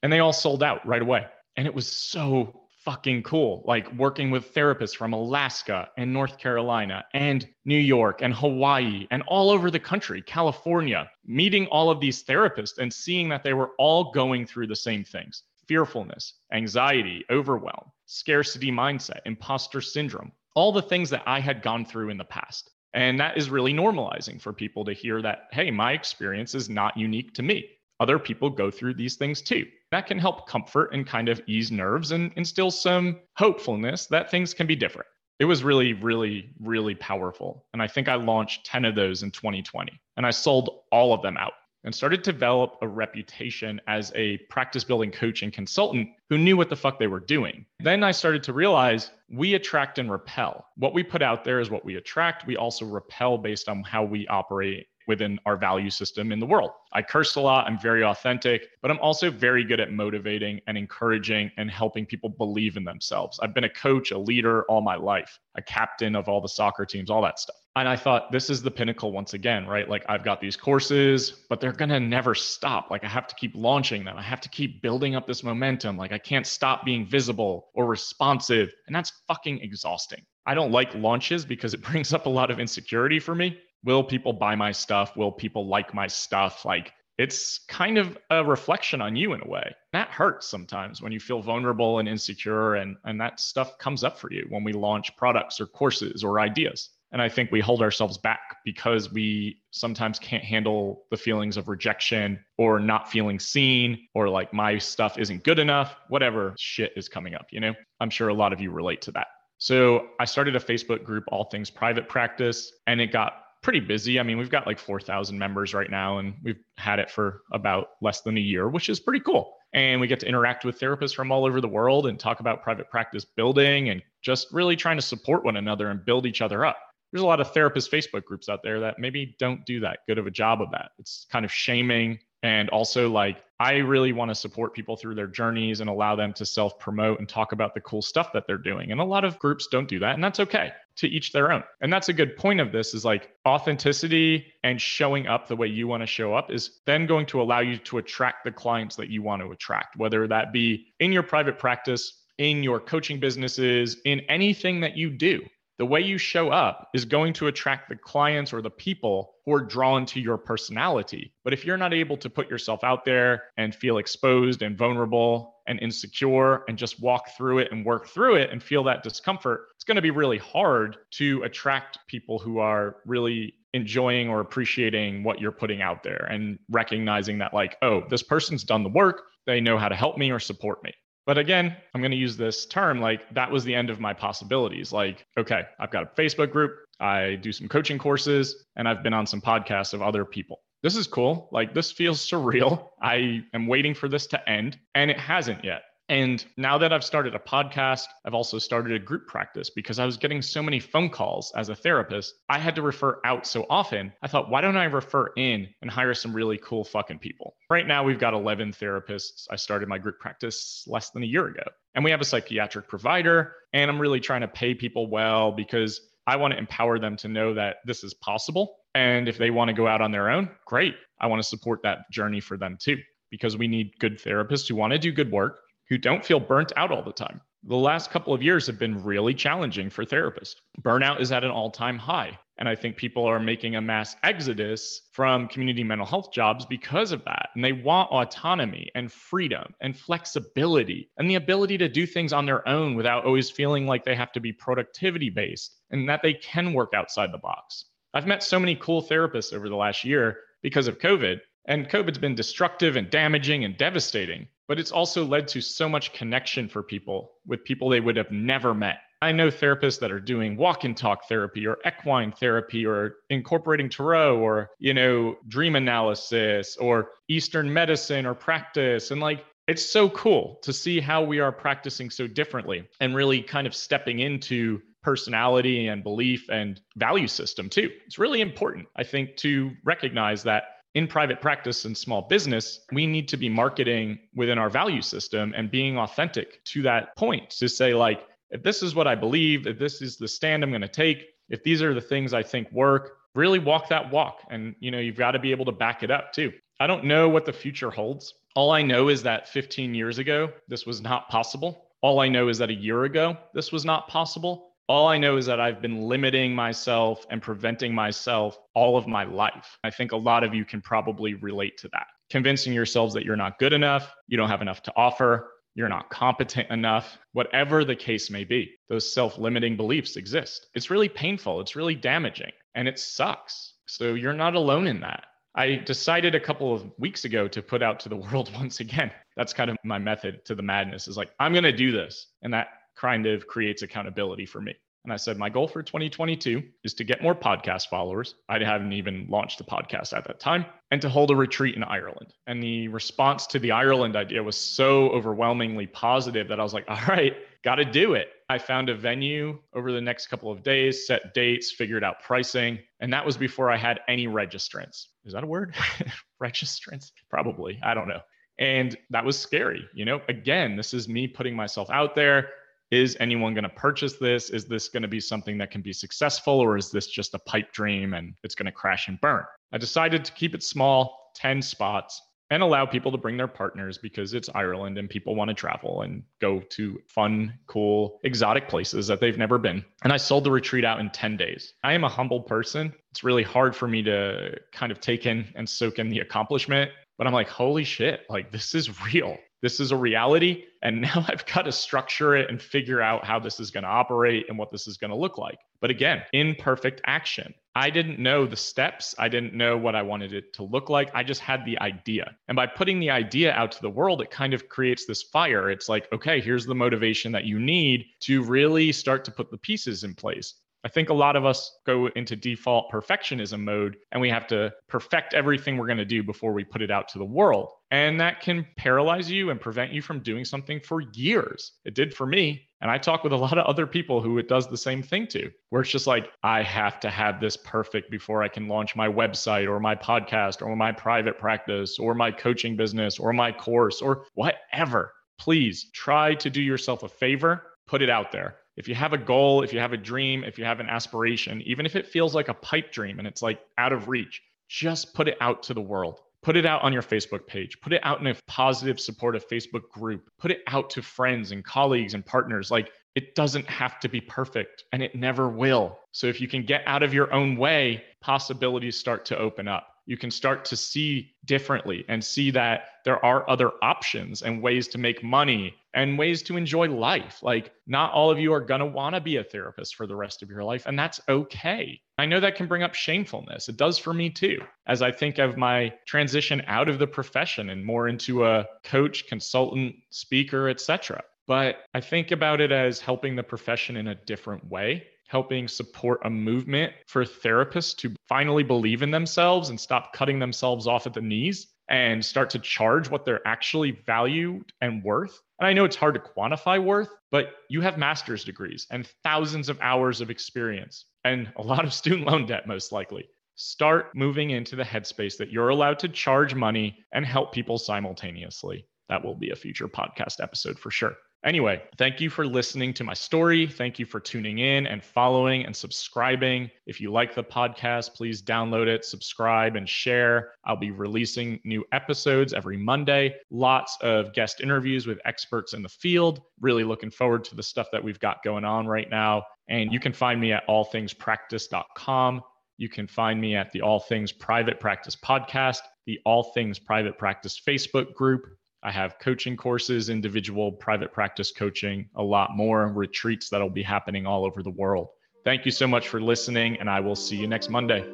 And 0.04 0.12
they 0.12 0.20
all 0.20 0.32
sold 0.32 0.62
out 0.62 0.86
right 0.86 1.02
away. 1.02 1.26
And 1.56 1.66
it 1.66 1.74
was 1.74 1.88
so 1.88 2.61
fucking 2.84 3.22
cool. 3.22 3.62
Like 3.66 3.92
working 3.94 4.30
with 4.30 4.54
therapists 4.54 4.96
from 4.96 5.12
Alaska 5.12 5.88
and 5.96 6.12
North 6.12 6.38
Carolina 6.38 7.04
and 7.14 7.48
New 7.64 7.78
York 7.78 8.22
and 8.22 8.34
Hawaii 8.34 9.06
and 9.10 9.22
all 9.26 9.50
over 9.50 9.70
the 9.70 9.78
country, 9.78 10.22
California, 10.22 11.10
meeting 11.24 11.66
all 11.66 11.90
of 11.90 12.00
these 12.00 12.24
therapists 12.24 12.78
and 12.78 12.92
seeing 12.92 13.28
that 13.28 13.42
they 13.42 13.52
were 13.52 13.70
all 13.78 14.12
going 14.12 14.46
through 14.46 14.66
the 14.66 14.76
same 14.76 15.04
things 15.04 15.44
fearfulness, 15.68 16.34
anxiety, 16.52 17.24
overwhelm, 17.30 17.90
scarcity 18.06 18.70
mindset, 18.70 19.20
imposter 19.24 19.80
syndrome, 19.80 20.32
all 20.54 20.72
the 20.72 20.82
things 20.82 21.08
that 21.08 21.22
I 21.24 21.38
had 21.38 21.62
gone 21.62 21.84
through 21.84 22.10
in 22.10 22.18
the 22.18 22.24
past. 22.24 22.70
And 22.94 23.18
that 23.20 23.38
is 23.38 23.48
really 23.48 23.72
normalizing 23.72 24.40
for 24.40 24.52
people 24.52 24.84
to 24.84 24.92
hear 24.92 25.22
that, 25.22 25.46
hey, 25.52 25.70
my 25.70 25.92
experience 25.92 26.54
is 26.54 26.68
not 26.68 26.96
unique 26.96 27.32
to 27.34 27.42
me 27.42 27.70
other 28.02 28.18
people 28.18 28.50
go 28.50 28.68
through 28.68 28.94
these 28.94 29.14
things 29.14 29.40
too. 29.40 29.64
That 29.92 30.06
can 30.06 30.18
help 30.18 30.48
comfort 30.48 30.94
and 30.94 31.06
kind 31.06 31.28
of 31.28 31.42
ease 31.46 31.70
nerves 31.70 32.12
and 32.12 32.32
instill 32.34 32.70
some 32.70 33.20
hopefulness 33.36 34.06
that 34.06 34.30
things 34.30 34.54
can 34.54 34.66
be 34.66 34.74
different. 34.74 35.06
It 35.38 35.44
was 35.44 35.62
really, 35.62 35.92
really, 35.92 36.50
really 36.58 36.94
powerful. 36.94 37.66
And 37.74 37.82
I 37.82 37.88
think 37.88 38.08
I 38.08 38.14
launched 38.14 38.64
10 38.64 38.86
of 38.86 38.94
those 38.94 39.22
in 39.22 39.30
2020 39.30 39.92
and 40.16 40.24
I 40.24 40.30
sold 40.30 40.84
all 40.90 41.12
of 41.12 41.20
them 41.20 41.36
out 41.36 41.52
and 41.84 41.94
started 41.94 42.24
to 42.24 42.32
develop 42.32 42.78
a 42.80 42.88
reputation 42.88 43.80
as 43.86 44.12
a 44.14 44.38
practice 44.48 44.84
building 44.84 45.10
coach 45.10 45.42
and 45.42 45.52
consultant 45.52 46.08
who 46.30 46.38
knew 46.38 46.56
what 46.56 46.70
the 46.70 46.76
fuck 46.76 46.98
they 46.98 47.06
were 47.06 47.20
doing. 47.20 47.66
Then 47.80 48.02
I 48.02 48.12
started 48.12 48.42
to 48.44 48.52
realize 48.54 49.10
we 49.28 49.54
attract 49.54 49.98
and 49.98 50.10
repel. 50.10 50.64
What 50.76 50.94
we 50.94 51.02
put 51.02 51.22
out 51.22 51.44
there 51.44 51.60
is 51.60 51.70
what 51.70 51.84
we 51.84 51.96
attract. 51.96 52.46
We 52.46 52.56
also 52.56 52.86
repel 52.86 53.36
based 53.36 53.68
on 53.68 53.82
how 53.82 54.04
we 54.04 54.26
operate 54.28 54.86
within 55.06 55.38
our 55.46 55.56
value 55.56 55.90
system 55.90 56.32
in 56.32 56.40
the 56.40 56.46
world. 56.46 56.70
I 56.92 57.02
curse 57.02 57.36
a 57.36 57.40
lot, 57.40 57.66
I'm 57.66 57.78
very 57.78 58.04
authentic, 58.04 58.68
but 58.80 58.90
I'm 58.90 58.98
also 58.98 59.30
very 59.30 59.64
good 59.64 59.80
at 59.80 59.92
motivating 59.92 60.60
and 60.66 60.76
encouraging 60.76 61.50
and 61.56 61.70
helping 61.70 62.06
people 62.06 62.30
believe 62.30 62.76
in 62.76 62.84
themselves. 62.84 63.38
I've 63.42 63.54
been 63.54 63.64
a 63.64 63.68
coach, 63.68 64.10
a 64.10 64.18
leader 64.18 64.62
all 64.64 64.80
my 64.80 64.96
life, 64.96 65.38
a 65.54 65.62
captain 65.62 66.14
of 66.14 66.28
all 66.28 66.40
the 66.40 66.48
soccer 66.48 66.84
teams, 66.84 67.10
all 67.10 67.22
that 67.22 67.38
stuff. 67.38 67.56
And 67.74 67.88
I 67.88 67.96
thought 67.96 68.30
this 68.30 68.50
is 68.50 68.62
the 68.62 68.70
pinnacle 68.70 69.12
once 69.12 69.32
again, 69.32 69.66
right? 69.66 69.88
Like 69.88 70.04
I've 70.06 70.22
got 70.22 70.42
these 70.42 70.56
courses, 70.56 71.30
but 71.48 71.58
they're 71.58 71.72
going 71.72 71.88
to 71.88 72.00
never 72.00 72.34
stop. 72.34 72.90
Like 72.90 73.02
I 73.02 73.08
have 73.08 73.26
to 73.28 73.34
keep 73.34 73.52
launching 73.54 74.04
them. 74.04 74.18
I 74.18 74.22
have 74.22 74.42
to 74.42 74.50
keep 74.50 74.82
building 74.82 75.16
up 75.16 75.26
this 75.26 75.42
momentum. 75.42 75.96
Like 75.96 76.12
I 76.12 76.18
can't 76.18 76.46
stop 76.46 76.84
being 76.84 77.06
visible 77.06 77.70
or 77.72 77.86
responsive. 77.86 78.74
And 78.86 78.94
that's 78.94 79.12
fucking 79.26 79.60
exhausting. 79.60 80.22
I 80.44 80.54
don't 80.54 80.70
like 80.70 80.94
launches 80.94 81.46
because 81.46 81.72
it 81.72 81.82
brings 81.90 82.12
up 82.12 82.26
a 82.26 82.30
lot 82.30 82.50
of 82.50 82.60
insecurity 82.60 83.18
for 83.18 83.34
me 83.34 83.58
will 83.84 84.04
people 84.04 84.32
buy 84.32 84.54
my 84.54 84.72
stuff? 84.72 85.16
Will 85.16 85.32
people 85.32 85.66
like 85.66 85.94
my 85.94 86.06
stuff? 86.06 86.64
Like 86.64 86.92
it's 87.18 87.60
kind 87.68 87.98
of 87.98 88.16
a 88.30 88.44
reflection 88.44 89.00
on 89.00 89.16
you 89.16 89.32
in 89.32 89.42
a 89.42 89.48
way. 89.48 89.74
That 89.92 90.08
hurts 90.08 90.48
sometimes 90.48 91.02
when 91.02 91.12
you 91.12 91.20
feel 91.20 91.42
vulnerable 91.42 91.98
and 91.98 92.08
insecure 92.08 92.74
and 92.74 92.96
and 93.04 93.20
that 93.20 93.40
stuff 93.40 93.78
comes 93.78 94.04
up 94.04 94.18
for 94.18 94.32
you 94.32 94.46
when 94.48 94.64
we 94.64 94.72
launch 94.72 95.16
products 95.16 95.60
or 95.60 95.66
courses 95.66 96.24
or 96.24 96.40
ideas. 96.40 96.90
And 97.12 97.20
I 97.20 97.28
think 97.28 97.52
we 97.52 97.60
hold 97.60 97.82
ourselves 97.82 98.16
back 98.16 98.56
because 98.64 99.12
we 99.12 99.60
sometimes 99.70 100.18
can't 100.18 100.42
handle 100.42 101.04
the 101.10 101.16
feelings 101.18 101.58
of 101.58 101.68
rejection 101.68 102.42
or 102.56 102.80
not 102.80 103.10
feeling 103.10 103.38
seen 103.38 104.08
or 104.14 104.30
like 104.30 104.54
my 104.54 104.78
stuff 104.78 105.18
isn't 105.18 105.44
good 105.44 105.58
enough, 105.58 105.94
whatever 106.08 106.54
shit 106.58 106.92
is 106.96 107.10
coming 107.10 107.34
up, 107.34 107.46
you 107.50 107.60
know? 107.60 107.74
I'm 108.00 108.08
sure 108.08 108.28
a 108.28 108.34
lot 108.34 108.54
of 108.54 108.62
you 108.62 108.70
relate 108.70 109.02
to 109.02 109.12
that. 109.12 109.26
So 109.58 110.08
I 110.18 110.24
started 110.24 110.56
a 110.56 110.60
Facebook 110.60 111.04
group, 111.04 111.24
All 111.28 111.44
Things 111.44 111.70
Private 111.70 112.08
Practice, 112.08 112.72
and 112.86 113.00
it 113.00 113.12
got 113.12 113.41
pretty 113.62 113.80
busy. 113.80 114.18
I 114.18 114.22
mean, 114.22 114.38
we've 114.38 114.50
got 114.50 114.66
like 114.66 114.78
4,000 114.78 115.38
members 115.38 115.72
right 115.72 115.90
now, 115.90 116.18
and 116.18 116.34
we've 116.42 116.58
had 116.76 116.98
it 116.98 117.10
for 117.10 117.42
about 117.52 117.90
less 118.00 118.20
than 118.22 118.36
a 118.36 118.40
year, 118.40 118.68
which 118.68 118.88
is 118.88 119.00
pretty 119.00 119.20
cool. 119.20 119.56
And 119.72 120.00
we 120.00 120.06
get 120.06 120.20
to 120.20 120.28
interact 120.28 120.64
with 120.64 120.78
therapists 120.78 121.14
from 121.14 121.32
all 121.32 121.46
over 121.46 121.60
the 121.60 121.68
world 121.68 122.06
and 122.06 122.18
talk 122.18 122.40
about 122.40 122.62
private 122.62 122.90
practice 122.90 123.24
building 123.24 123.88
and 123.88 124.02
just 124.20 124.48
really 124.52 124.76
trying 124.76 124.96
to 124.96 125.02
support 125.02 125.44
one 125.44 125.56
another 125.56 125.88
and 125.90 126.04
build 126.04 126.26
each 126.26 126.42
other 126.42 126.64
up. 126.64 126.76
There's 127.12 127.22
a 127.22 127.26
lot 127.26 127.40
of 127.40 127.52
therapist 127.52 127.90
Facebook 127.90 128.24
groups 128.24 128.48
out 128.48 128.60
there 128.62 128.80
that 128.80 128.98
maybe 128.98 129.36
don't 129.38 129.64
do 129.64 129.80
that 129.80 130.00
good 130.06 130.18
of 130.18 130.26
a 130.26 130.30
job 130.30 130.60
of 130.60 130.70
that. 130.72 130.90
It's 130.98 131.26
kind 131.30 131.44
of 131.44 131.52
shaming 131.52 132.18
and 132.42 132.68
also 132.70 133.10
like 133.10 133.42
i 133.60 133.76
really 133.76 134.12
want 134.12 134.28
to 134.28 134.34
support 134.34 134.74
people 134.74 134.96
through 134.96 135.14
their 135.14 135.26
journeys 135.26 135.80
and 135.80 135.88
allow 135.88 136.16
them 136.16 136.32
to 136.32 136.44
self 136.44 136.78
promote 136.78 137.18
and 137.18 137.28
talk 137.28 137.52
about 137.52 137.74
the 137.74 137.80
cool 137.80 138.02
stuff 138.02 138.32
that 138.32 138.44
they're 138.46 138.58
doing 138.58 138.90
and 138.90 139.00
a 139.00 139.04
lot 139.04 139.24
of 139.24 139.38
groups 139.38 139.68
don't 139.70 139.88
do 139.88 139.98
that 139.98 140.14
and 140.14 140.22
that's 140.22 140.40
okay 140.40 140.72
to 140.96 141.08
each 141.08 141.32
their 141.32 141.50
own 141.52 141.62
and 141.80 141.92
that's 141.92 142.08
a 142.08 142.12
good 142.12 142.36
point 142.36 142.60
of 142.60 142.72
this 142.72 142.94
is 142.94 143.04
like 143.04 143.30
authenticity 143.46 144.46
and 144.62 144.80
showing 144.80 145.26
up 145.26 145.48
the 145.48 145.56
way 145.56 145.66
you 145.66 145.86
want 145.88 146.02
to 146.02 146.06
show 146.06 146.34
up 146.34 146.50
is 146.50 146.80
then 146.86 147.06
going 147.06 147.26
to 147.26 147.40
allow 147.40 147.60
you 147.60 147.76
to 147.76 147.98
attract 147.98 148.44
the 148.44 148.52
clients 148.52 148.96
that 148.96 149.08
you 149.08 149.22
want 149.22 149.42
to 149.42 149.50
attract 149.50 149.96
whether 149.96 150.26
that 150.26 150.52
be 150.52 150.86
in 151.00 151.12
your 151.12 151.22
private 151.22 151.58
practice 151.58 152.22
in 152.38 152.62
your 152.62 152.80
coaching 152.80 153.20
businesses 153.20 153.98
in 154.04 154.20
anything 154.28 154.80
that 154.80 154.96
you 154.96 155.10
do 155.10 155.42
the 155.78 155.86
way 155.86 156.00
you 156.00 156.16
show 156.16 156.50
up 156.50 156.90
is 156.94 157.04
going 157.04 157.32
to 157.32 157.48
attract 157.48 157.88
the 157.88 157.96
clients 157.96 158.52
or 158.52 158.62
the 158.62 158.70
people 158.70 159.34
who 159.44 159.52
are 159.54 159.64
drawn 159.64 160.06
to 160.06 160.20
your 160.20 160.38
personality. 160.38 161.32
But 161.42 161.52
if 161.52 161.64
you're 161.64 161.76
not 161.76 161.92
able 161.92 162.16
to 162.18 162.30
put 162.30 162.48
yourself 162.48 162.84
out 162.84 163.04
there 163.04 163.44
and 163.56 163.74
feel 163.74 163.98
exposed 163.98 164.62
and 164.62 164.78
vulnerable 164.78 165.51
and 165.66 165.80
insecure 165.80 166.64
and 166.68 166.76
just 166.76 167.00
walk 167.00 167.30
through 167.36 167.58
it 167.58 167.70
and 167.72 167.84
work 167.84 168.08
through 168.08 168.36
it 168.36 168.50
and 168.50 168.62
feel 168.62 168.84
that 168.84 169.02
discomfort, 169.02 169.68
it's 169.74 169.84
going 169.84 169.96
to 169.96 170.02
be 170.02 170.10
really 170.10 170.38
hard 170.38 170.96
to 171.12 171.42
attract 171.42 171.98
people 172.08 172.38
who 172.38 172.58
are 172.58 172.96
really 173.06 173.54
enjoying 173.74 174.28
or 174.28 174.40
appreciating 174.40 175.24
what 175.24 175.40
you're 175.40 175.52
putting 175.52 175.80
out 175.80 176.02
there 176.02 176.28
and 176.30 176.58
recognizing 176.70 177.38
that, 177.38 177.54
like, 177.54 177.76
oh, 177.82 178.02
this 178.10 178.22
person's 178.22 178.64
done 178.64 178.82
the 178.82 178.88
work. 178.88 179.22
They 179.46 179.60
know 179.60 179.78
how 179.78 179.88
to 179.88 179.94
help 179.94 180.18
me 180.18 180.30
or 180.30 180.38
support 180.38 180.82
me. 180.84 180.92
But 181.24 181.38
again, 181.38 181.76
I'm 181.94 182.00
going 182.00 182.10
to 182.10 182.16
use 182.16 182.36
this 182.36 182.66
term 182.66 183.00
like 183.00 183.32
that 183.34 183.50
was 183.50 183.64
the 183.64 183.74
end 183.74 183.90
of 183.90 184.00
my 184.00 184.12
possibilities. 184.12 184.92
Like, 184.92 185.24
okay, 185.38 185.62
I've 185.78 185.90
got 185.90 186.02
a 186.02 186.20
Facebook 186.20 186.50
group, 186.50 186.72
I 186.98 187.36
do 187.36 187.52
some 187.52 187.68
coaching 187.68 187.98
courses, 187.98 188.64
and 188.76 188.88
I've 188.88 189.02
been 189.02 189.14
on 189.14 189.26
some 189.26 189.40
podcasts 189.40 189.94
of 189.94 190.02
other 190.02 190.24
people. 190.24 190.60
This 190.82 190.96
is 190.96 191.06
cool. 191.06 191.48
Like, 191.52 191.74
this 191.74 191.92
feels 191.92 192.26
surreal. 192.26 192.88
I 193.00 193.44
am 193.54 193.68
waiting 193.68 193.94
for 193.94 194.08
this 194.08 194.26
to 194.28 194.48
end, 194.48 194.78
and 194.94 195.10
it 195.10 195.18
hasn't 195.18 195.64
yet. 195.64 195.82
And 196.08 196.44
now 196.56 196.76
that 196.78 196.92
I've 196.92 197.04
started 197.04 197.36
a 197.36 197.38
podcast, 197.38 198.06
I've 198.26 198.34
also 198.34 198.58
started 198.58 198.92
a 198.92 198.98
group 198.98 199.28
practice 199.28 199.70
because 199.70 200.00
I 200.00 200.04
was 200.04 200.16
getting 200.16 200.42
so 200.42 200.60
many 200.60 200.80
phone 200.80 201.08
calls 201.08 201.52
as 201.56 201.68
a 201.68 201.76
therapist. 201.76 202.34
I 202.50 202.58
had 202.58 202.74
to 202.74 202.82
refer 202.82 203.20
out 203.24 203.46
so 203.46 203.64
often. 203.70 204.12
I 204.22 204.26
thought, 204.26 204.50
why 204.50 204.60
don't 204.60 204.76
I 204.76 204.84
refer 204.84 205.28
in 205.36 205.68
and 205.80 205.90
hire 205.90 206.12
some 206.14 206.34
really 206.34 206.58
cool 206.58 206.84
fucking 206.84 207.20
people? 207.20 207.54
Right 207.70 207.86
now, 207.86 208.02
we've 208.02 208.18
got 208.18 208.34
11 208.34 208.72
therapists. 208.72 209.46
I 209.50 209.56
started 209.56 209.88
my 209.88 209.98
group 209.98 210.18
practice 210.18 210.84
less 210.88 211.10
than 211.10 211.22
a 211.22 211.26
year 211.26 211.46
ago. 211.46 211.62
And 211.94 212.04
we 212.04 212.10
have 212.10 212.20
a 212.20 212.26
psychiatric 212.26 212.88
provider. 212.88 213.54
And 213.72 213.88
I'm 213.88 214.00
really 214.00 214.20
trying 214.20 214.42
to 214.42 214.48
pay 214.48 214.74
people 214.74 215.08
well 215.08 215.52
because 215.52 216.00
I 216.26 216.36
want 216.36 216.52
to 216.52 216.58
empower 216.58 216.98
them 216.98 217.16
to 217.18 217.28
know 217.28 217.54
that 217.54 217.76
this 217.86 218.04
is 218.04 218.14
possible. 218.14 218.76
And 218.94 219.28
if 219.28 219.38
they 219.38 219.50
want 219.50 219.68
to 219.68 219.74
go 219.74 219.86
out 219.86 220.00
on 220.00 220.12
their 220.12 220.30
own, 220.30 220.50
great. 220.66 220.94
I 221.20 221.26
want 221.26 221.42
to 221.42 221.48
support 221.48 221.80
that 221.82 222.10
journey 222.10 222.40
for 222.40 222.56
them 222.56 222.76
too, 222.80 222.98
because 223.30 223.56
we 223.56 223.68
need 223.68 223.98
good 223.98 224.18
therapists 224.18 224.68
who 224.68 224.76
want 224.76 224.92
to 224.92 224.98
do 224.98 225.12
good 225.12 225.30
work 225.30 225.60
who 225.88 225.98
don't 225.98 226.24
feel 226.24 226.40
burnt 226.40 226.72
out 226.76 226.90
all 226.90 227.02
the 227.02 227.12
time. 227.12 227.40
The 227.64 227.76
last 227.76 228.10
couple 228.10 228.32
of 228.32 228.42
years 228.42 228.66
have 228.66 228.78
been 228.78 229.04
really 229.04 229.34
challenging 229.34 229.90
for 229.90 230.04
therapists. 230.04 230.54
Burnout 230.80 231.20
is 231.20 231.30
at 231.32 231.44
an 231.44 231.50
all 231.50 231.70
time 231.70 231.98
high. 231.98 232.38
And 232.58 232.68
I 232.68 232.74
think 232.74 232.96
people 232.96 233.24
are 233.24 233.38
making 233.38 233.76
a 233.76 233.80
mass 233.80 234.16
exodus 234.22 235.02
from 235.12 235.48
community 235.48 235.84
mental 235.84 236.06
health 236.06 236.32
jobs 236.32 236.64
because 236.64 237.12
of 237.12 237.24
that. 237.24 237.50
And 237.54 237.62
they 237.62 237.72
want 237.72 238.10
autonomy 238.10 238.90
and 238.94 239.12
freedom 239.12 239.74
and 239.80 239.96
flexibility 239.96 241.10
and 241.18 241.28
the 241.28 241.36
ability 241.36 241.76
to 241.78 241.88
do 241.88 242.06
things 242.06 242.32
on 242.32 242.46
their 242.46 242.66
own 242.66 242.94
without 242.94 243.24
always 243.24 243.50
feeling 243.50 243.86
like 243.86 244.04
they 244.04 244.14
have 244.14 244.32
to 244.32 244.40
be 244.40 244.52
productivity 244.52 245.28
based 245.28 245.76
and 245.90 246.08
that 246.08 246.22
they 246.22 246.34
can 246.34 246.72
work 246.72 246.94
outside 246.94 247.32
the 247.32 247.38
box. 247.38 247.84
I've 248.14 248.26
met 248.26 248.42
so 248.42 248.58
many 248.58 248.74
cool 248.76 249.02
therapists 249.02 249.52
over 249.52 249.68
the 249.68 249.76
last 249.76 250.04
year 250.04 250.38
because 250.62 250.88
of 250.88 250.98
COVID. 250.98 251.40
And 251.66 251.88
COVID's 251.88 252.18
been 252.18 252.34
destructive 252.34 252.96
and 252.96 253.08
damaging 253.08 253.64
and 253.64 253.76
devastating, 253.76 254.48
but 254.66 254.80
it's 254.80 254.90
also 254.90 255.24
led 255.24 255.46
to 255.48 255.60
so 255.60 255.88
much 255.88 256.12
connection 256.12 256.68
for 256.68 256.82
people 256.82 257.32
with 257.46 257.64
people 257.64 257.88
they 257.88 258.00
would 258.00 258.16
have 258.16 258.32
never 258.32 258.74
met 258.74 258.98
I 259.22 259.30
know 259.30 259.50
therapists 259.52 260.00
that 260.00 260.10
are 260.10 260.18
doing 260.18 260.56
walk 260.56 260.82
and 260.82 260.96
talk 260.96 261.28
therapy 261.28 261.64
or 261.64 261.78
equine 261.86 262.32
therapy 262.32 262.84
or 262.84 263.18
incorporating 263.30 263.88
tarot 263.88 264.40
or, 264.40 264.70
you 264.80 264.94
know, 264.94 265.36
dream 265.46 265.76
analysis 265.76 266.76
or 266.76 267.10
Eastern 267.28 267.72
medicine 267.72 268.26
or 268.26 268.34
practice. 268.34 269.12
And 269.12 269.20
like, 269.20 269.44
it's 269.68 269.88
so 269.88 270.10
cool 270.10 270.58
to 270.64 270.72
see 270.72 270.98
how 270.98 271.22
we 271.22 271.38
are 271.38 271.52
practicing 271.52 272.10
so 272.10 272.26
differently 272.26 272.88
and 272.98 273.14
really 273.14 273.42
kind 273.42 273.68
of 273.68 273.76
stepping 273.76 274.18
into 274.18 274.82
personality 275.02 275.88
and 275.88 276.02
belief 276.02 276.48
and 276.50 276.80
value 276.96 277.28
system 277.28 277.68
too. 277.68 277.90
It's 278.06 278.18
really 278.18 278.40
important, 278.40 278.86
I 278.96 279.04
think, 279.04 279.36
to 279.38 279.72
recognize 279.84 280.42
that 280.44 280.64
in 280.94 281.06
private 281.06 281.40
practice 281.40 281.84
and 281.84 281.96
small 281.96 282.22
business, 282.22 282.80
we 282.92 283.06
need 283.06 283.28
to 283.28 283.36
be 283.36 283.48
marketing 283.48 284.18
within 284.34 284.58
our 284.58 284.68
value 284.68 285.02
system 285.02 285.54
and 285.56 285.70
being 285.70 285.98
authentic 285.98 286.62
to 286.66 286.82
that 286.82 287.16
point 287.16 287.50
to 287.50 287.68
say, 287.68 287.94
like, 287.94 288.26
if 288.50 288.62
this 288.62 288.82
is 288.82 288.94
what 288.94 289.06
I 289.06 289.14
believe, 289.14 289.66
if 289.66 289.78
this 289.78 290.02
is 290.02 290.18
the 290.18 290.28
stand 290.28 290.62
I'm 290.62 290.70
going 290.70 290.82
to 290.82 290.88
take, 290.88 291.28
if 291.48 291.62
these 291.62 291.82
are 291.82 291.94
the 291.94 292.00
things 292.00 292.34
I 292.34 292.42
think 292.42 292.70
work, 292.72 293.16
really 293.34 293.58
walk 293.58 293.88
that 293.88 294.10
walk. 294.10 294.40
And 294.50 294.74
you 294.80 294.90
know, 294.90 294.98
you've 294.98 295.16
got 295.16 295.32
to 295.32 295.38
be 295.38 295.50
able 295.50 295.64
to 295.64 295.72
back 295.72 296.02
it 296.02 296.10
up 296.10 296.32
too. 296.32 296.52
I 296.78 296.86
don't 296.86 297.04
know 297.04 297.28
what 297.28 297.46
the 297.46 297.52
future 297.52 297.90
holds. 297.90 298.34
All 298.54 298.70
I 298.70 298.82
know 298.82 299.08
is 299.08 299.22
that 299.22 299.48
15 299.48 299.94
years 299.94 300.18
ago, 300.18 300.52
this 300.68 300.84
was 300.84 301.00
not 301.00 301.28
possible. 301.28 301.86
All 302.02 302.20
I 302.20 302.28
know 302.28 302.48
is 302.48 302.58
that 302.58 302.68
a 302.68 302.74
year 302.74 303.04
ago, 303.04 303.36
this 303.54 303.72
was 303.72 303.84
not 303.84 304.08
possible. 304.08 304.71
All 304.88 305.06
I 305.06 305.18
know 305.18 305.36
is 305.36 305.46
that 305.46 305.60
I've 305.60 305.80
been 305.80 306.02
limiting 306.02 306.54
myself 306.54 307.24
and 307.30 307.40
preventing 307.40 307.94
myself 307.94 308.58
all 308.74 308.96
of 308.96 309.06
my 309.06 309.24
life. 309.24 309.78
I 309.84 309.90
think 309.90 310.12
a 310.12 310.16
lot 310.16 310.44
of 310.44 310.54
you 310.54 310.64
can 310.64 310.80
probably 310.80 311.34
relate 311.34 311.78
to 311.78 311.88
that. 311.92 312.06
Convincing 312.30 312.72
yourselves 312.72 313.14
that 313.14 313.24
you're 313.24 313.36
not 313.36 313.58
good 313.58 313.72
enough, 313.72 314.12
you 314.26 314.36
don't 314.36 314.48
have 314.48 314.62
enough 314.62 314.82
to 314.84 314.92
offer, 314.96 315.52
you're 315.74 315.88
not 315.88 316.10
competent 316.10 316.70
enough, 316.70 317.18
whatever 317.32 317.84
the 317.84 317.96
case 317.96 318.30
may 318.30 318.44
be. 318.44 318.74
Those 318.88 319.10
self 319.10 319.38
limiting 319.38 319.76
beliefs 319.76 320.16
exist. 320.16 320.68
It's 320.74 320.90
really 320.90 321.08
painful, 321.08 321.60
it's 321.60 321.76
really 321.76 321.94
damaging, 321.94 322.52
and 322.74 322.88
it 322.88 322.98
sucks. 322.98 323.74
So 323.86 324.14
you're 324.14 324.32
not 324.32 324.54
alone 324.54 324.86
in 324.86 325.00
that. 325.00 325.24
I 325.54 325.76
decided 325.76 326.34
a 326.34 326.40
couple 326.40 326.74
of 326.74 326.90
weeks 326.98 327.24
ago 327.24 327.46
to 327.48 327.62
put 327.62 327.82
out 327.82 328.00
to 328.00 328.08
the 328.08 328.16
world 328.32 328.50
once 328.54 328.80
again. 328.80 329.10
That's 329.36 329.52
kind 329.52 329.70
of 329.70 329.76
my 329.84 329.98
method 329.98 330.44
to 330.46 330.54
the 330.54 330.62
madness 330.62 331.08
is 331.08 331.16
like, 331.16 331.30
I'm 331.38 331.52
going 331.52 331.64
to 331.64 331.72
do 331.72 331.92
this. 331.92 332.26
And 332.42 332.52
that 332.52 332.68
kind 332.96 333.26
of 333.26 333.46
creates 333.46 333.82
accountability 333.82 334.46
for 334.46 334.60
me. 334.60 334.74
And 335.04 335.12
I 335.12 335.16
said, 335.16 335.36
my 335.36 335.48
goal 335.48 335.66
for 335.66 335.82
2022 335.82 336.62
is 336.84 336.94
to 336.94 337.02
get 337.02 337.22
more 337.22 337.34
podcast 337.34 337.88
followers. 337.88 338.36
I 338.48 338.62
hadn't 338.62 338.92
even 338.92 339.26
launched 339.28 339.60
a 339.60 339.64
podcast 339.64 340.16
at 340.16 340.24
that 340.28 340.38
time, 340.38 340.64
and 340.92 341.02
to 341.02 341.08
hold 341.08 341.32
a 341.32 341.36
retreat 341.36 341.74
in 341.74 341.82
Ireland. 341.82 342.34
And 342.46 342.62
the 342.62 342.86
response 342.86 343.48
to 343.48 343.58
the 343.58 343.72
Ireland 343.72 344.14
idea 344.14 344.42
was 344.42 344.56
so 344.56 345.10
overwhelmingly 345.10 345.88
positive 345.88 346.46
that 346.48 346.60
I 346.60 346.62
was 346.62 346.72
like, 346.72 346.84
all 346.88 347.00
right, 347.08 347.34
got 347.64 347.76
to 347.76 347.84
do 347.84 348.14
it. 348.14 348.28
I 348.48 348.58
found 348.58 348.90
a 348.90 348.94
venue 348.94 349.58
over 349.74 349.90
the 349.90 350.00
next 350.00 350.28
couple 350.28 350.52
of 350.52 350.62
days, 350.62 351.06
set 351.06 351.34
dates, 351.34 351.72
figured 351.72 352.04
out 352.04 352.22
pricing. 352.22 352.78
And 353.00 353.12
that 353.12 353.26
was 353.26 353.36
before 353.36 353.72
I 353.72 353.76
had 353.76 354.00
any 354.06 354.28
registrants. 354.28 355.06
Is 355.24 355.32
that 355.32 355.42
a 355.42 355.46
word? 355.46 355.74
registrants? 356.42 357.10
Probably. 357.28 357.80
I 357.82 357.94
don't 357.94 358.08
know. 358.08 358.20
And 358.58 358.96
that 359.10 359.24
was 359.24 359.36
scary. 359.36 359.84
You 359.94 360.04
know, 360.04 360.20
again, 360.28 360.76
this 360.76 360.94
is 360.94 361.08
me 361.08 361.26
putting 361.26 361.56
myself 361.56 361.90
out 361.90 362.14
there 362.14 362.50
is 362.92 363.16
anyone 363.18 363.54
going 363.54 363.64
to 363.64 363.70
purchase 363.70 364.18
this? 364.18 364.50
Is 364.50 364.66
this 364.66 364.88
going 364.88 365.02
to 365.02 365.08
be 365.08 365.18
something 365.18 365.56
that 365.58 365.70
can 365.70 365.80
be 365.80 365.92
successful, 365.92 366.60
or 366.60 366.76
is 366.76 366.90
this 366.90 367.06
just 367.06 367.34
a 367.34 367.38
pipe 367.40 367.72
dream 367.72 368.12
and 368.12 368.34
it's 368.44 368.54
going 368.54 368.66
to 368.66 368.72
crash 368.72 369.08
and 369.08 369.20
burn? 369.20 369.44
I 369.72 369.78
decided 369.78 370.24
to 370.26 370.32
keep 370.32 370.54
it 370.54 370.62
small, 370.62 371.32
10 371.36 371.62
spots, 371.62 372.20
and 372.50 372.62
allow 372.62 372.84
people 372.84 373.10
to 373.10 373.16
bring 373.16 373.38
their 373.38 373.48
partners 373.48 373.96
because 373.96 374.34
it's 374.34 374.50
Ireland 374.54 374.98
and 374.98 375.08
people 375.08 375.34
want 375.34 375.48
to 375.48 375.54
travel 375.54 376.02
and 376.02 376.22
go 376.38 376.60
to 376.60 377.00
fun, 377.08 377.58
cool, 377.66 378.20
exotic 378.24 378.68
places 378.68 379.06
that 379.06 379.20
they've 379.20 379.38
never 379.38 379.56
been. 379.56 379.82
And 380.04 380.12
I 380.12 380.18
sold 380.18 380.44
the 380.44 380.50
retreat 380.50 380.84
out 380.84 381.00
in 381.00 381.08
10 381.08 381.38
days. 381.38 381.72
I 381.82 381.94
am 381.94 382.04
a 382.04 382.10
humble 382.10 382.42
person. 382.42 382.92
It's 383.10 383.24
really 383.24 383.42
hard 383.42 383.74
for 383.74 383.88
me 383.88 384.02
to 384.02 384.60
kind 384.70 384.92
of 384.92 385.00
take 385.00 385.24
in 385.24 385.50
and 385.56 385.66
soak 385.66 385.98
in 385.98 386.10
the 386.10 386.18
accomplishment 386.18 386.90
but 387.22 387.28
I'm 387.28 387.34
like, 387.34 387.48
holy 387.48 387.84
shit, 387.84 388.22
like 388.28 388.50
this 388.50 388.74
is 388.74 388.90
real. 389.14 389.36
This 389.62 389.78
is 389.80 389.92
a 389.92 389.96
reality. 389.96 390.64
And 390.82 391.00
now 391.00 391.24
I've 391.28 391.46
got 391.46 391.62
to 391.62 391.72
structure 391.72 392.36
it 392.36 392.50
and 392.50 392.60
figure 392.60 393.00
out 393.00 393.24
how 393.24 393.38
this 393.38 393.60
is 393.60 393.70
going 393.70 393.84
to 393.84 393.90
operate 393.90 394.46
and 394.48 394.58
what 394.58 394.70
this 394.70 394.86
is 394.86 394.96
going 394.96 395.10
to 395.10 395.16
look 395.16 395.38
like. 395.38 395.58
But 395.80 395.90
again, 395.90 396.22
imperfect 396.32 397.00
action. 397.06 397.54
I 397.74 397.88
didn't 397.88 398.18
know 398.18 398.44
the 398.44 398.56
steps. 398.56 399.14
I 399.18 399.28
didn't 399.28 399.54
know 399.54 399.78
what 399.78 399.94
I 399.94 400.02
wanted 400.02 400.34
it 400.34 400.52
to 400.54 400.62
look 400.62 400.90
like. 400.90 401.10
I 401.14 401.22
just 401.22 401.40
had 401.40 401.64
the 401.64 401.78
idea. 401.80 402.36
And 402.48 402.54
by 402.54 402.66
putting 402.66 403.00
the 403.00 403.10
idea 403.10 403.52
out 403.52 403.72
to 403.72 403.80
the 403.80 403.88
world, 403.88 404.20
it 404.20 404.30
kind 404.30 404.52
of 404.52 404.68
creates 404.68 405.06
this 405.06 405.22
fire. 405.22 405.70
It's 405.70 405.88
like, 405.88 406.06
okay, 406.12 406.40
here's 406.40 406.66
the 406.66 406.74
motivation 406.74 407.32
that 407.32 407.44
you 407.44 407.58
need 407.58 408.04
to 408.20 408.42
really 408.42 408.92
start 408.92 409.24
to 409.24 409.30
put 409.30 409.50
the 409.50 409.56
pieces 409.56 410.04
in 410.04 410.14
place. 410.14 410.54
I 410.84 410.88
think 410.88 411.10
a 411.10 411.14
lot 411.14 411.36
of 411.36 411.44
us 411.44 411.78
go 411.86 412.08
into 412.08 412.34
default 412.34 412.90
perfectionism 412.90 413.60
mode 413.60 413.96
and 414.10 414.20
we 414.20 414.28
have 414.30 414.48
to 414.48 414.72
perfect 414.88 415.32
everything 415.32 415.76
we're 415.76 415.86
going 415.86 415.98
to 415.98 416.04
do 416.04 416.24
before 416.24 416.52
we 416.52 416.64
put 416.64 416.82
it 416.82 416.90
out 416.90 417.08
to 417.10 417.18
the 417.18 417.24
world. 417.24 417.70
And 417.92 418.18
that 418.20 418.40
can 418.40 418.66
paralyze 418.76 419.30
you 419.30 419.50
and 419.50 419.60
prevent 419.60 419.92
you 419.92 420.02
from 420.02 420.20
doing 420.20 420.44
something 420.44 420.80
for 420.80 421.00
years. 421.12 421.72
It 421.84 421.94
did 421.94 422.12
for 422.12 422.26
me. 422.26 422.68
And 422.80 422.90
I 422.90 422.98
talk 422.98 423.22
with 423.22 423.32
a 423.32 423.36
lot 423.36 423.58
of 423.58 423.66
other 423.66 423.86
people 423.86 424.20
who 424.20 424.38
it 424.38 424.48
does 424.48 424.66
the 424.66 424.76
same 424.76 425.04
thing 425.04 425.28
to, 425.28 425.52
where 425.68 425.82
it's 425.82 425.90
just 425.90 426.08
like, 426.08 426.30
I 426.42 426.62
have 426.64 426.98
to 427.00 427.10
have 427.10 427.40
this 427.40 427.56
perfect 427.56 428.10
before 428.10 428.42
I 428.42 428.48
can 428.48 428.66
launch 428.66 428.96
my 428.96 429.06
website 429.06 429.68
or 429.68 429.78
my 429.78 429.94
podcast 429.94 430.66
or 430.66 430.74
my 430.74 430.90
private 430.90 431.38
practice 431.38 432.00
or 432.00 432.12
my 432.14 432.32
coaching 432.32 432.76
business 432.76 433.20
or 433.20 433.32
my 433.32 433.52
course 433.52 434.02
or 434.02 434.24
whatever. 434.34 435.12
Please 435.38 435.90
try 435.92 436.34
to 436.34 436.50
do 436.50 436.60
yourself 436.60 437.04
a 437.04 437.08
favor, 437.08 437.68
put 437.86 438.02
it 438.02 438.10
out 438.10 438.32
there 438.32 438.56
if 438.76 438.88
you 438.88 438.94
have 438.94 439.12
a 439.12 439.18
goal, 439.18 439.62
if 439.62 439.72
you 439.72 439.80
have 439.80 439.92
a 439.92 439.98
dream, 439.98 440.44
if 440.44 440.58
you 440.58 440.64
have 440.64 440.80
an 440.80 440.88
aspiration, 440.88 441.62
even 441.62 441.86
if 441.86 441.96
it 441.96 442.06
feels 442.06 442.34
like 442.34 442.48
a 442.48 442.54
pipe 442.54 442.92
dream 442.92 443.18
and 443.18 443.28
it's 443.28 443.42
like 443.42 443.60
out 443.78 443.92
of 443.92 444.08
reach, 444.08 444.42
just 444.68 445.14
put 445.14 445.28
it 445.28 445.36
out 445.40 445.62
to 445.64 445.74
the 445.74 445.80
world. 445.80 446.20
Put 446.42 446.56
it 446.56 446.66
out 446.66 446.82
on 446.82 446.92
your 446.92 447.02
Facebook 447.02 447.46
page. 447.46 447.80
Put 447.80 447.92
it 447.92 448.00
out 448.02 448.20
in 448.20 448.26
a 448.26 448.34
positive, 448.48 448.98
supportive 448.98 449.46
Facebook 449.46 449.88
group. 449.90 450.28
Put 450.38 450.50
it 450.50 450.62
out 450.66 450.90
to 450.90 451.02
friends 451.02 451.52
and 451.52 451.64
colleagues 451.64 452.14
and 452.14 452.26
partners. 452.26 452.70
Like 452.70 452.90
it 453.14 453.34
doesn't 453.34 453.68
have 453.68 454.00
to 454.00 454.08
be 454.08 454.20
perfect 454.20 454.84
and 454.92 455.02
it 455.02 455.14
never 455.14 455.48
will. 455.48 455.98
So 456.10 456.26
if 456.26 456.40
you 456.40 456.48
can 456.48 456.64
get 456.64 456.82
out 456.86 457.02
of 457.02 457.14
your 457.14 457.32
own 457.32 457.56
way, 457.56 458.02
possibilities 458.20 458.98
start 458.98 459.24
to 459.26 459.38
open 459.38 459.68
up 459.68 459.91
you 460.06 460.16
can 460.16 460.30
start 460.30 460.64
to 460.64 460.76
see 460.76 461.32
differently 461.44 462.04
and 462.08 462.24
see 462.24 462.50
that 462.50 462.84
there 463.04 463.24
are 463.24 463.48
other 463.48 463.70
options 463.82 464.42
and 464.42 464.62
ways 464.62 464.88
to 464.88 464.98
make 464.98 465.22
money 465.22 465.74
and 465.94 466.18
ways 466.18 466.42
to 466.42 466.56
enjoy 466.56 466.88
life. 466.88 467.42
Like, 467.42 467.72
not 467.86 468.12
all 468.12 468.30
of 468.30 468.38
you 468.38 468.52
are 468.52 468.60
going 468.60 468.80
to 468.80 468.86
want 468.86 469.14
to 469.14 469.20
be 469.20 469.36
a 469.36 469.44
therapist 469.44 469.94
for 469.94 470.06
the 470.06 470.16
rest 470.16 470.42
of 470.42 470.50
your 470.50 470.64
life, 470.64 470.86
and 470.86 470.98
that's 470.98 471.20
okay. 471.28 472.00
I 472.18 472.26
know 472.26 472.40
that 472.40 472.56
can 472.56 472.66
bring 472.66 472.82
up 472.82 472.94
shamefulness. 472.94 473.68
It 473.68 473.76
does 473.76 473.98
for 473.98 474.12
me 474.12 474.30
too, 474.30 474.60
as 474.86 475.02
I 475.02 475.12
think 475.12 475.38
of 475.38 475.56
my 475.56 475.92
transition 476.06 476.62
out 476.66 476.88
of 476.88 476.98
the 476.98 477.06
profession 477.06 477.70
and 477.70 477.84
more 477.84 478.08
into 478.08 478.46
a 478.46 478.66
coach, 478.84 479.26
consultant, 479.26 479.96
speaker, 480.10 480.68
etc. 480.68 481.22
But 481.46 481.78
I 481.94 482.00
think 482.00 482.30
about 482.30 482.60
it 482.60 482.72
as 482.72 483.00
helping 483.00 483.36
the 483.36 483.42
profession 483.42 483.96
in 483.96 484.08
a 484.08 484.14
different 484.14 484.68
way 484.70 485.06
helping 485.32 485.66
support 485.66 486.20
a 486.26 486.30
movement 486.30 486.92
for 487.06 487.24
therapists 487.24 487.96
to 487.96 488.14
finally 488.28 488.62
believe 488.62 489.00
in 489.00 489.10
themselves 489.10 489.70
and 489.70 489.80
stop 489.80 490.12
cutting 490.12 490.38
themselves 490.38 490.86
off 490.86 491.06
at 491.06 491.14
the 491.14 491.22
knees 491.22 491.68
and 491.88 492.22
start 492.22 492.50
to 492.50 492.58
charge 492.58 493.08
what 493.08 493.24
they're 493.24 493.46
actually 493.48 493.92
valued 494.06 494.70
and 494.82 495.02
worth. 495.02 495.40
And 495.58 495.66
I 495.66 495.72
know 495.72 495.86
it's 495.86 495.96
hard 495.96 496.14
to 496.14 496.20
quantify 496.20 496.84
worth, 496.84 497.08
but 497.30 497.46
you 497.70 497.80
have 497.80 497.96
master's 497.96 498.44
degrees 498.44 498.86
and 498.90 499.08
thousands 499.24 499.70
of 499.70 499.80
hours 499.80 500.20
of 500.20 500.28
experience 500.28 501.06
and 501.24 501.50
a 501.56 501.62
lot 501.62 501.86
of 501.86 501.94
student 501.94 502.26
loan 502.26 502.44
debt, 502.44 502.68
most 502.68 502.92
likely. 502.92 503.26
Start 503.54 504.14
moving 504.14 504.50
into 504.50 504.76
the 504.76 504.82
headspace 504.82 505.38
that 505.38 505.50
you're 505.50 505.70
allowed 505.70 505.98
to 506.00 506.08
charge 506.10 506.54
money 506.54 506.98
and 507.14 507.24
help 507.24 507.52
people 507.52 507.78
simultaneously. 507.78 508.86
That 509.08 509.24
will 509.24 509.34
be 509.34 509.48
a 509.48 509.56
future 509.56 509.88
podcast 509.88 510.42
episode 510.42 510.78
for 510.78 510.90
sure. 510.90 511.14
Anyway, 511.44 511.82
thank 511.98 512.20
you 512.20 512.30
for 512.30 512.46
listening 512.46 512.94
to 512.94 513.02
my 513.02 513.14
story. 513.14 513.66
Thank 513.66 513.98
you 513.98 514.06
for 514.06 514.20
tuning 514.20 514.58
in 514.58 514.86
and 514.86 515.02
following 515.02 515.66
and 515.66 515.74
subscribing. 515.74 516.70
If 516.86 517.00
you 517.00 517.10
like 517.10 517.34
the 517.34 517.42
podcast, 517.42 518.14
please 518.14 518.40
download 518.40 518.86
it, 518.86 519.04
subscribe, 519.04 519.74
and 519.74 519.88
share. 519.88 520.52
I'll 520.64 520.76
be 520.76 520.92
releasing 520.92 521.58
new 521.64 521.84
episodes 521.90 522.52
every 522.52 522.76
Monday. 522.76 523.34
Lots 523.50 523.98
of 524.02 524.32
guest 524.34 524.60
interviews 524.60 525.08
with 525.08 525.18
experts 525.24 525.72
in 525.72 525.82
the 525.82 525.88
field. 525.88 526.42
Really 526.60 526.84
looking 526.84 527.10
forward 527.10 527.42
to 527.44 527.56
the 527.56 527.62
stuff 527.62 527.88
that 527.90 528.04
we've 528.04 528.20
got 528.20 528.44
going 528.44 528.64
on 528.64 528.86
right 528.86 529.10
now. 529.10 529.42
And 529.68 529.92
you 529.92 529.98
can 529.98 530.12
find 530.12 530.40
me 530.40 530.52
at 530.52 530.66
allthingspractice.com 530.68 532.42
You 532.78 532.88
can 532.88 533.08
find 533.08 533.40
me 533.40 533.56
at 533.56 533.72
the 533.72 533.82
All 533.82 534.00
Things 534.00 534.30
Private 534.30 534.78
Practice 534.78 535.16
podcast, 535.16 535.78
the 536.06 536.20
All 536.24 536.52
Things 536.54 536.78
Private 536.78 537.18
Practice 537.18 537.60
Facebook 537.60 538.14
group. 538.14 538.46
I 538.84 538.90
have 538.90 539.20
coaching 539.20 539.56
courses, 539.56 540.08
individual 540.08 540.72
private 540.72 541.12
practice 541.12 541.52
coaching, 541.52 542.08
a 542.16 542.22
lot 542.22 542.56
more 542.56 542.88
retreats 542.88 543.48
that'll 543.48 543.70
be 543.70 543.82
happening 543.82 544.26
all 544.26 544.44
over 544.44 544.60
the 544.62 544.70
world. 544.70 545.08
Thank 545.44 545.64
you 545.64 545.70
so 545.70 545.86
much 545.86 546.08
for 546.08 546.20
listening, 546.20 546.80
and 546.80 546.90
I 546.90 546.98
will 546.98 547.14
see 547.14 547.36
you 547.36 547.46
next 547.46 547.70
Monday. 547.70 548.04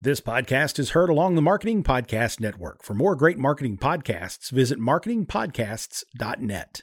This 0.00 0.20
podcast 0.20 0.78
is 0.78 0.90
heard 0.90 1.10
along 1.10 1.34
the 1.36 1.42
Marketing 1.42 1.84
Podcast 1.84 2.40
Network. 2.40 2.82
For 2.82 2.94
more 2.94 3.14
great 3.14 3.38
marketing 3.38 3.76
podcasts, 3.76 4.50
visit 4.50 4.80
marketingpodcasts.net. 4.80 6.80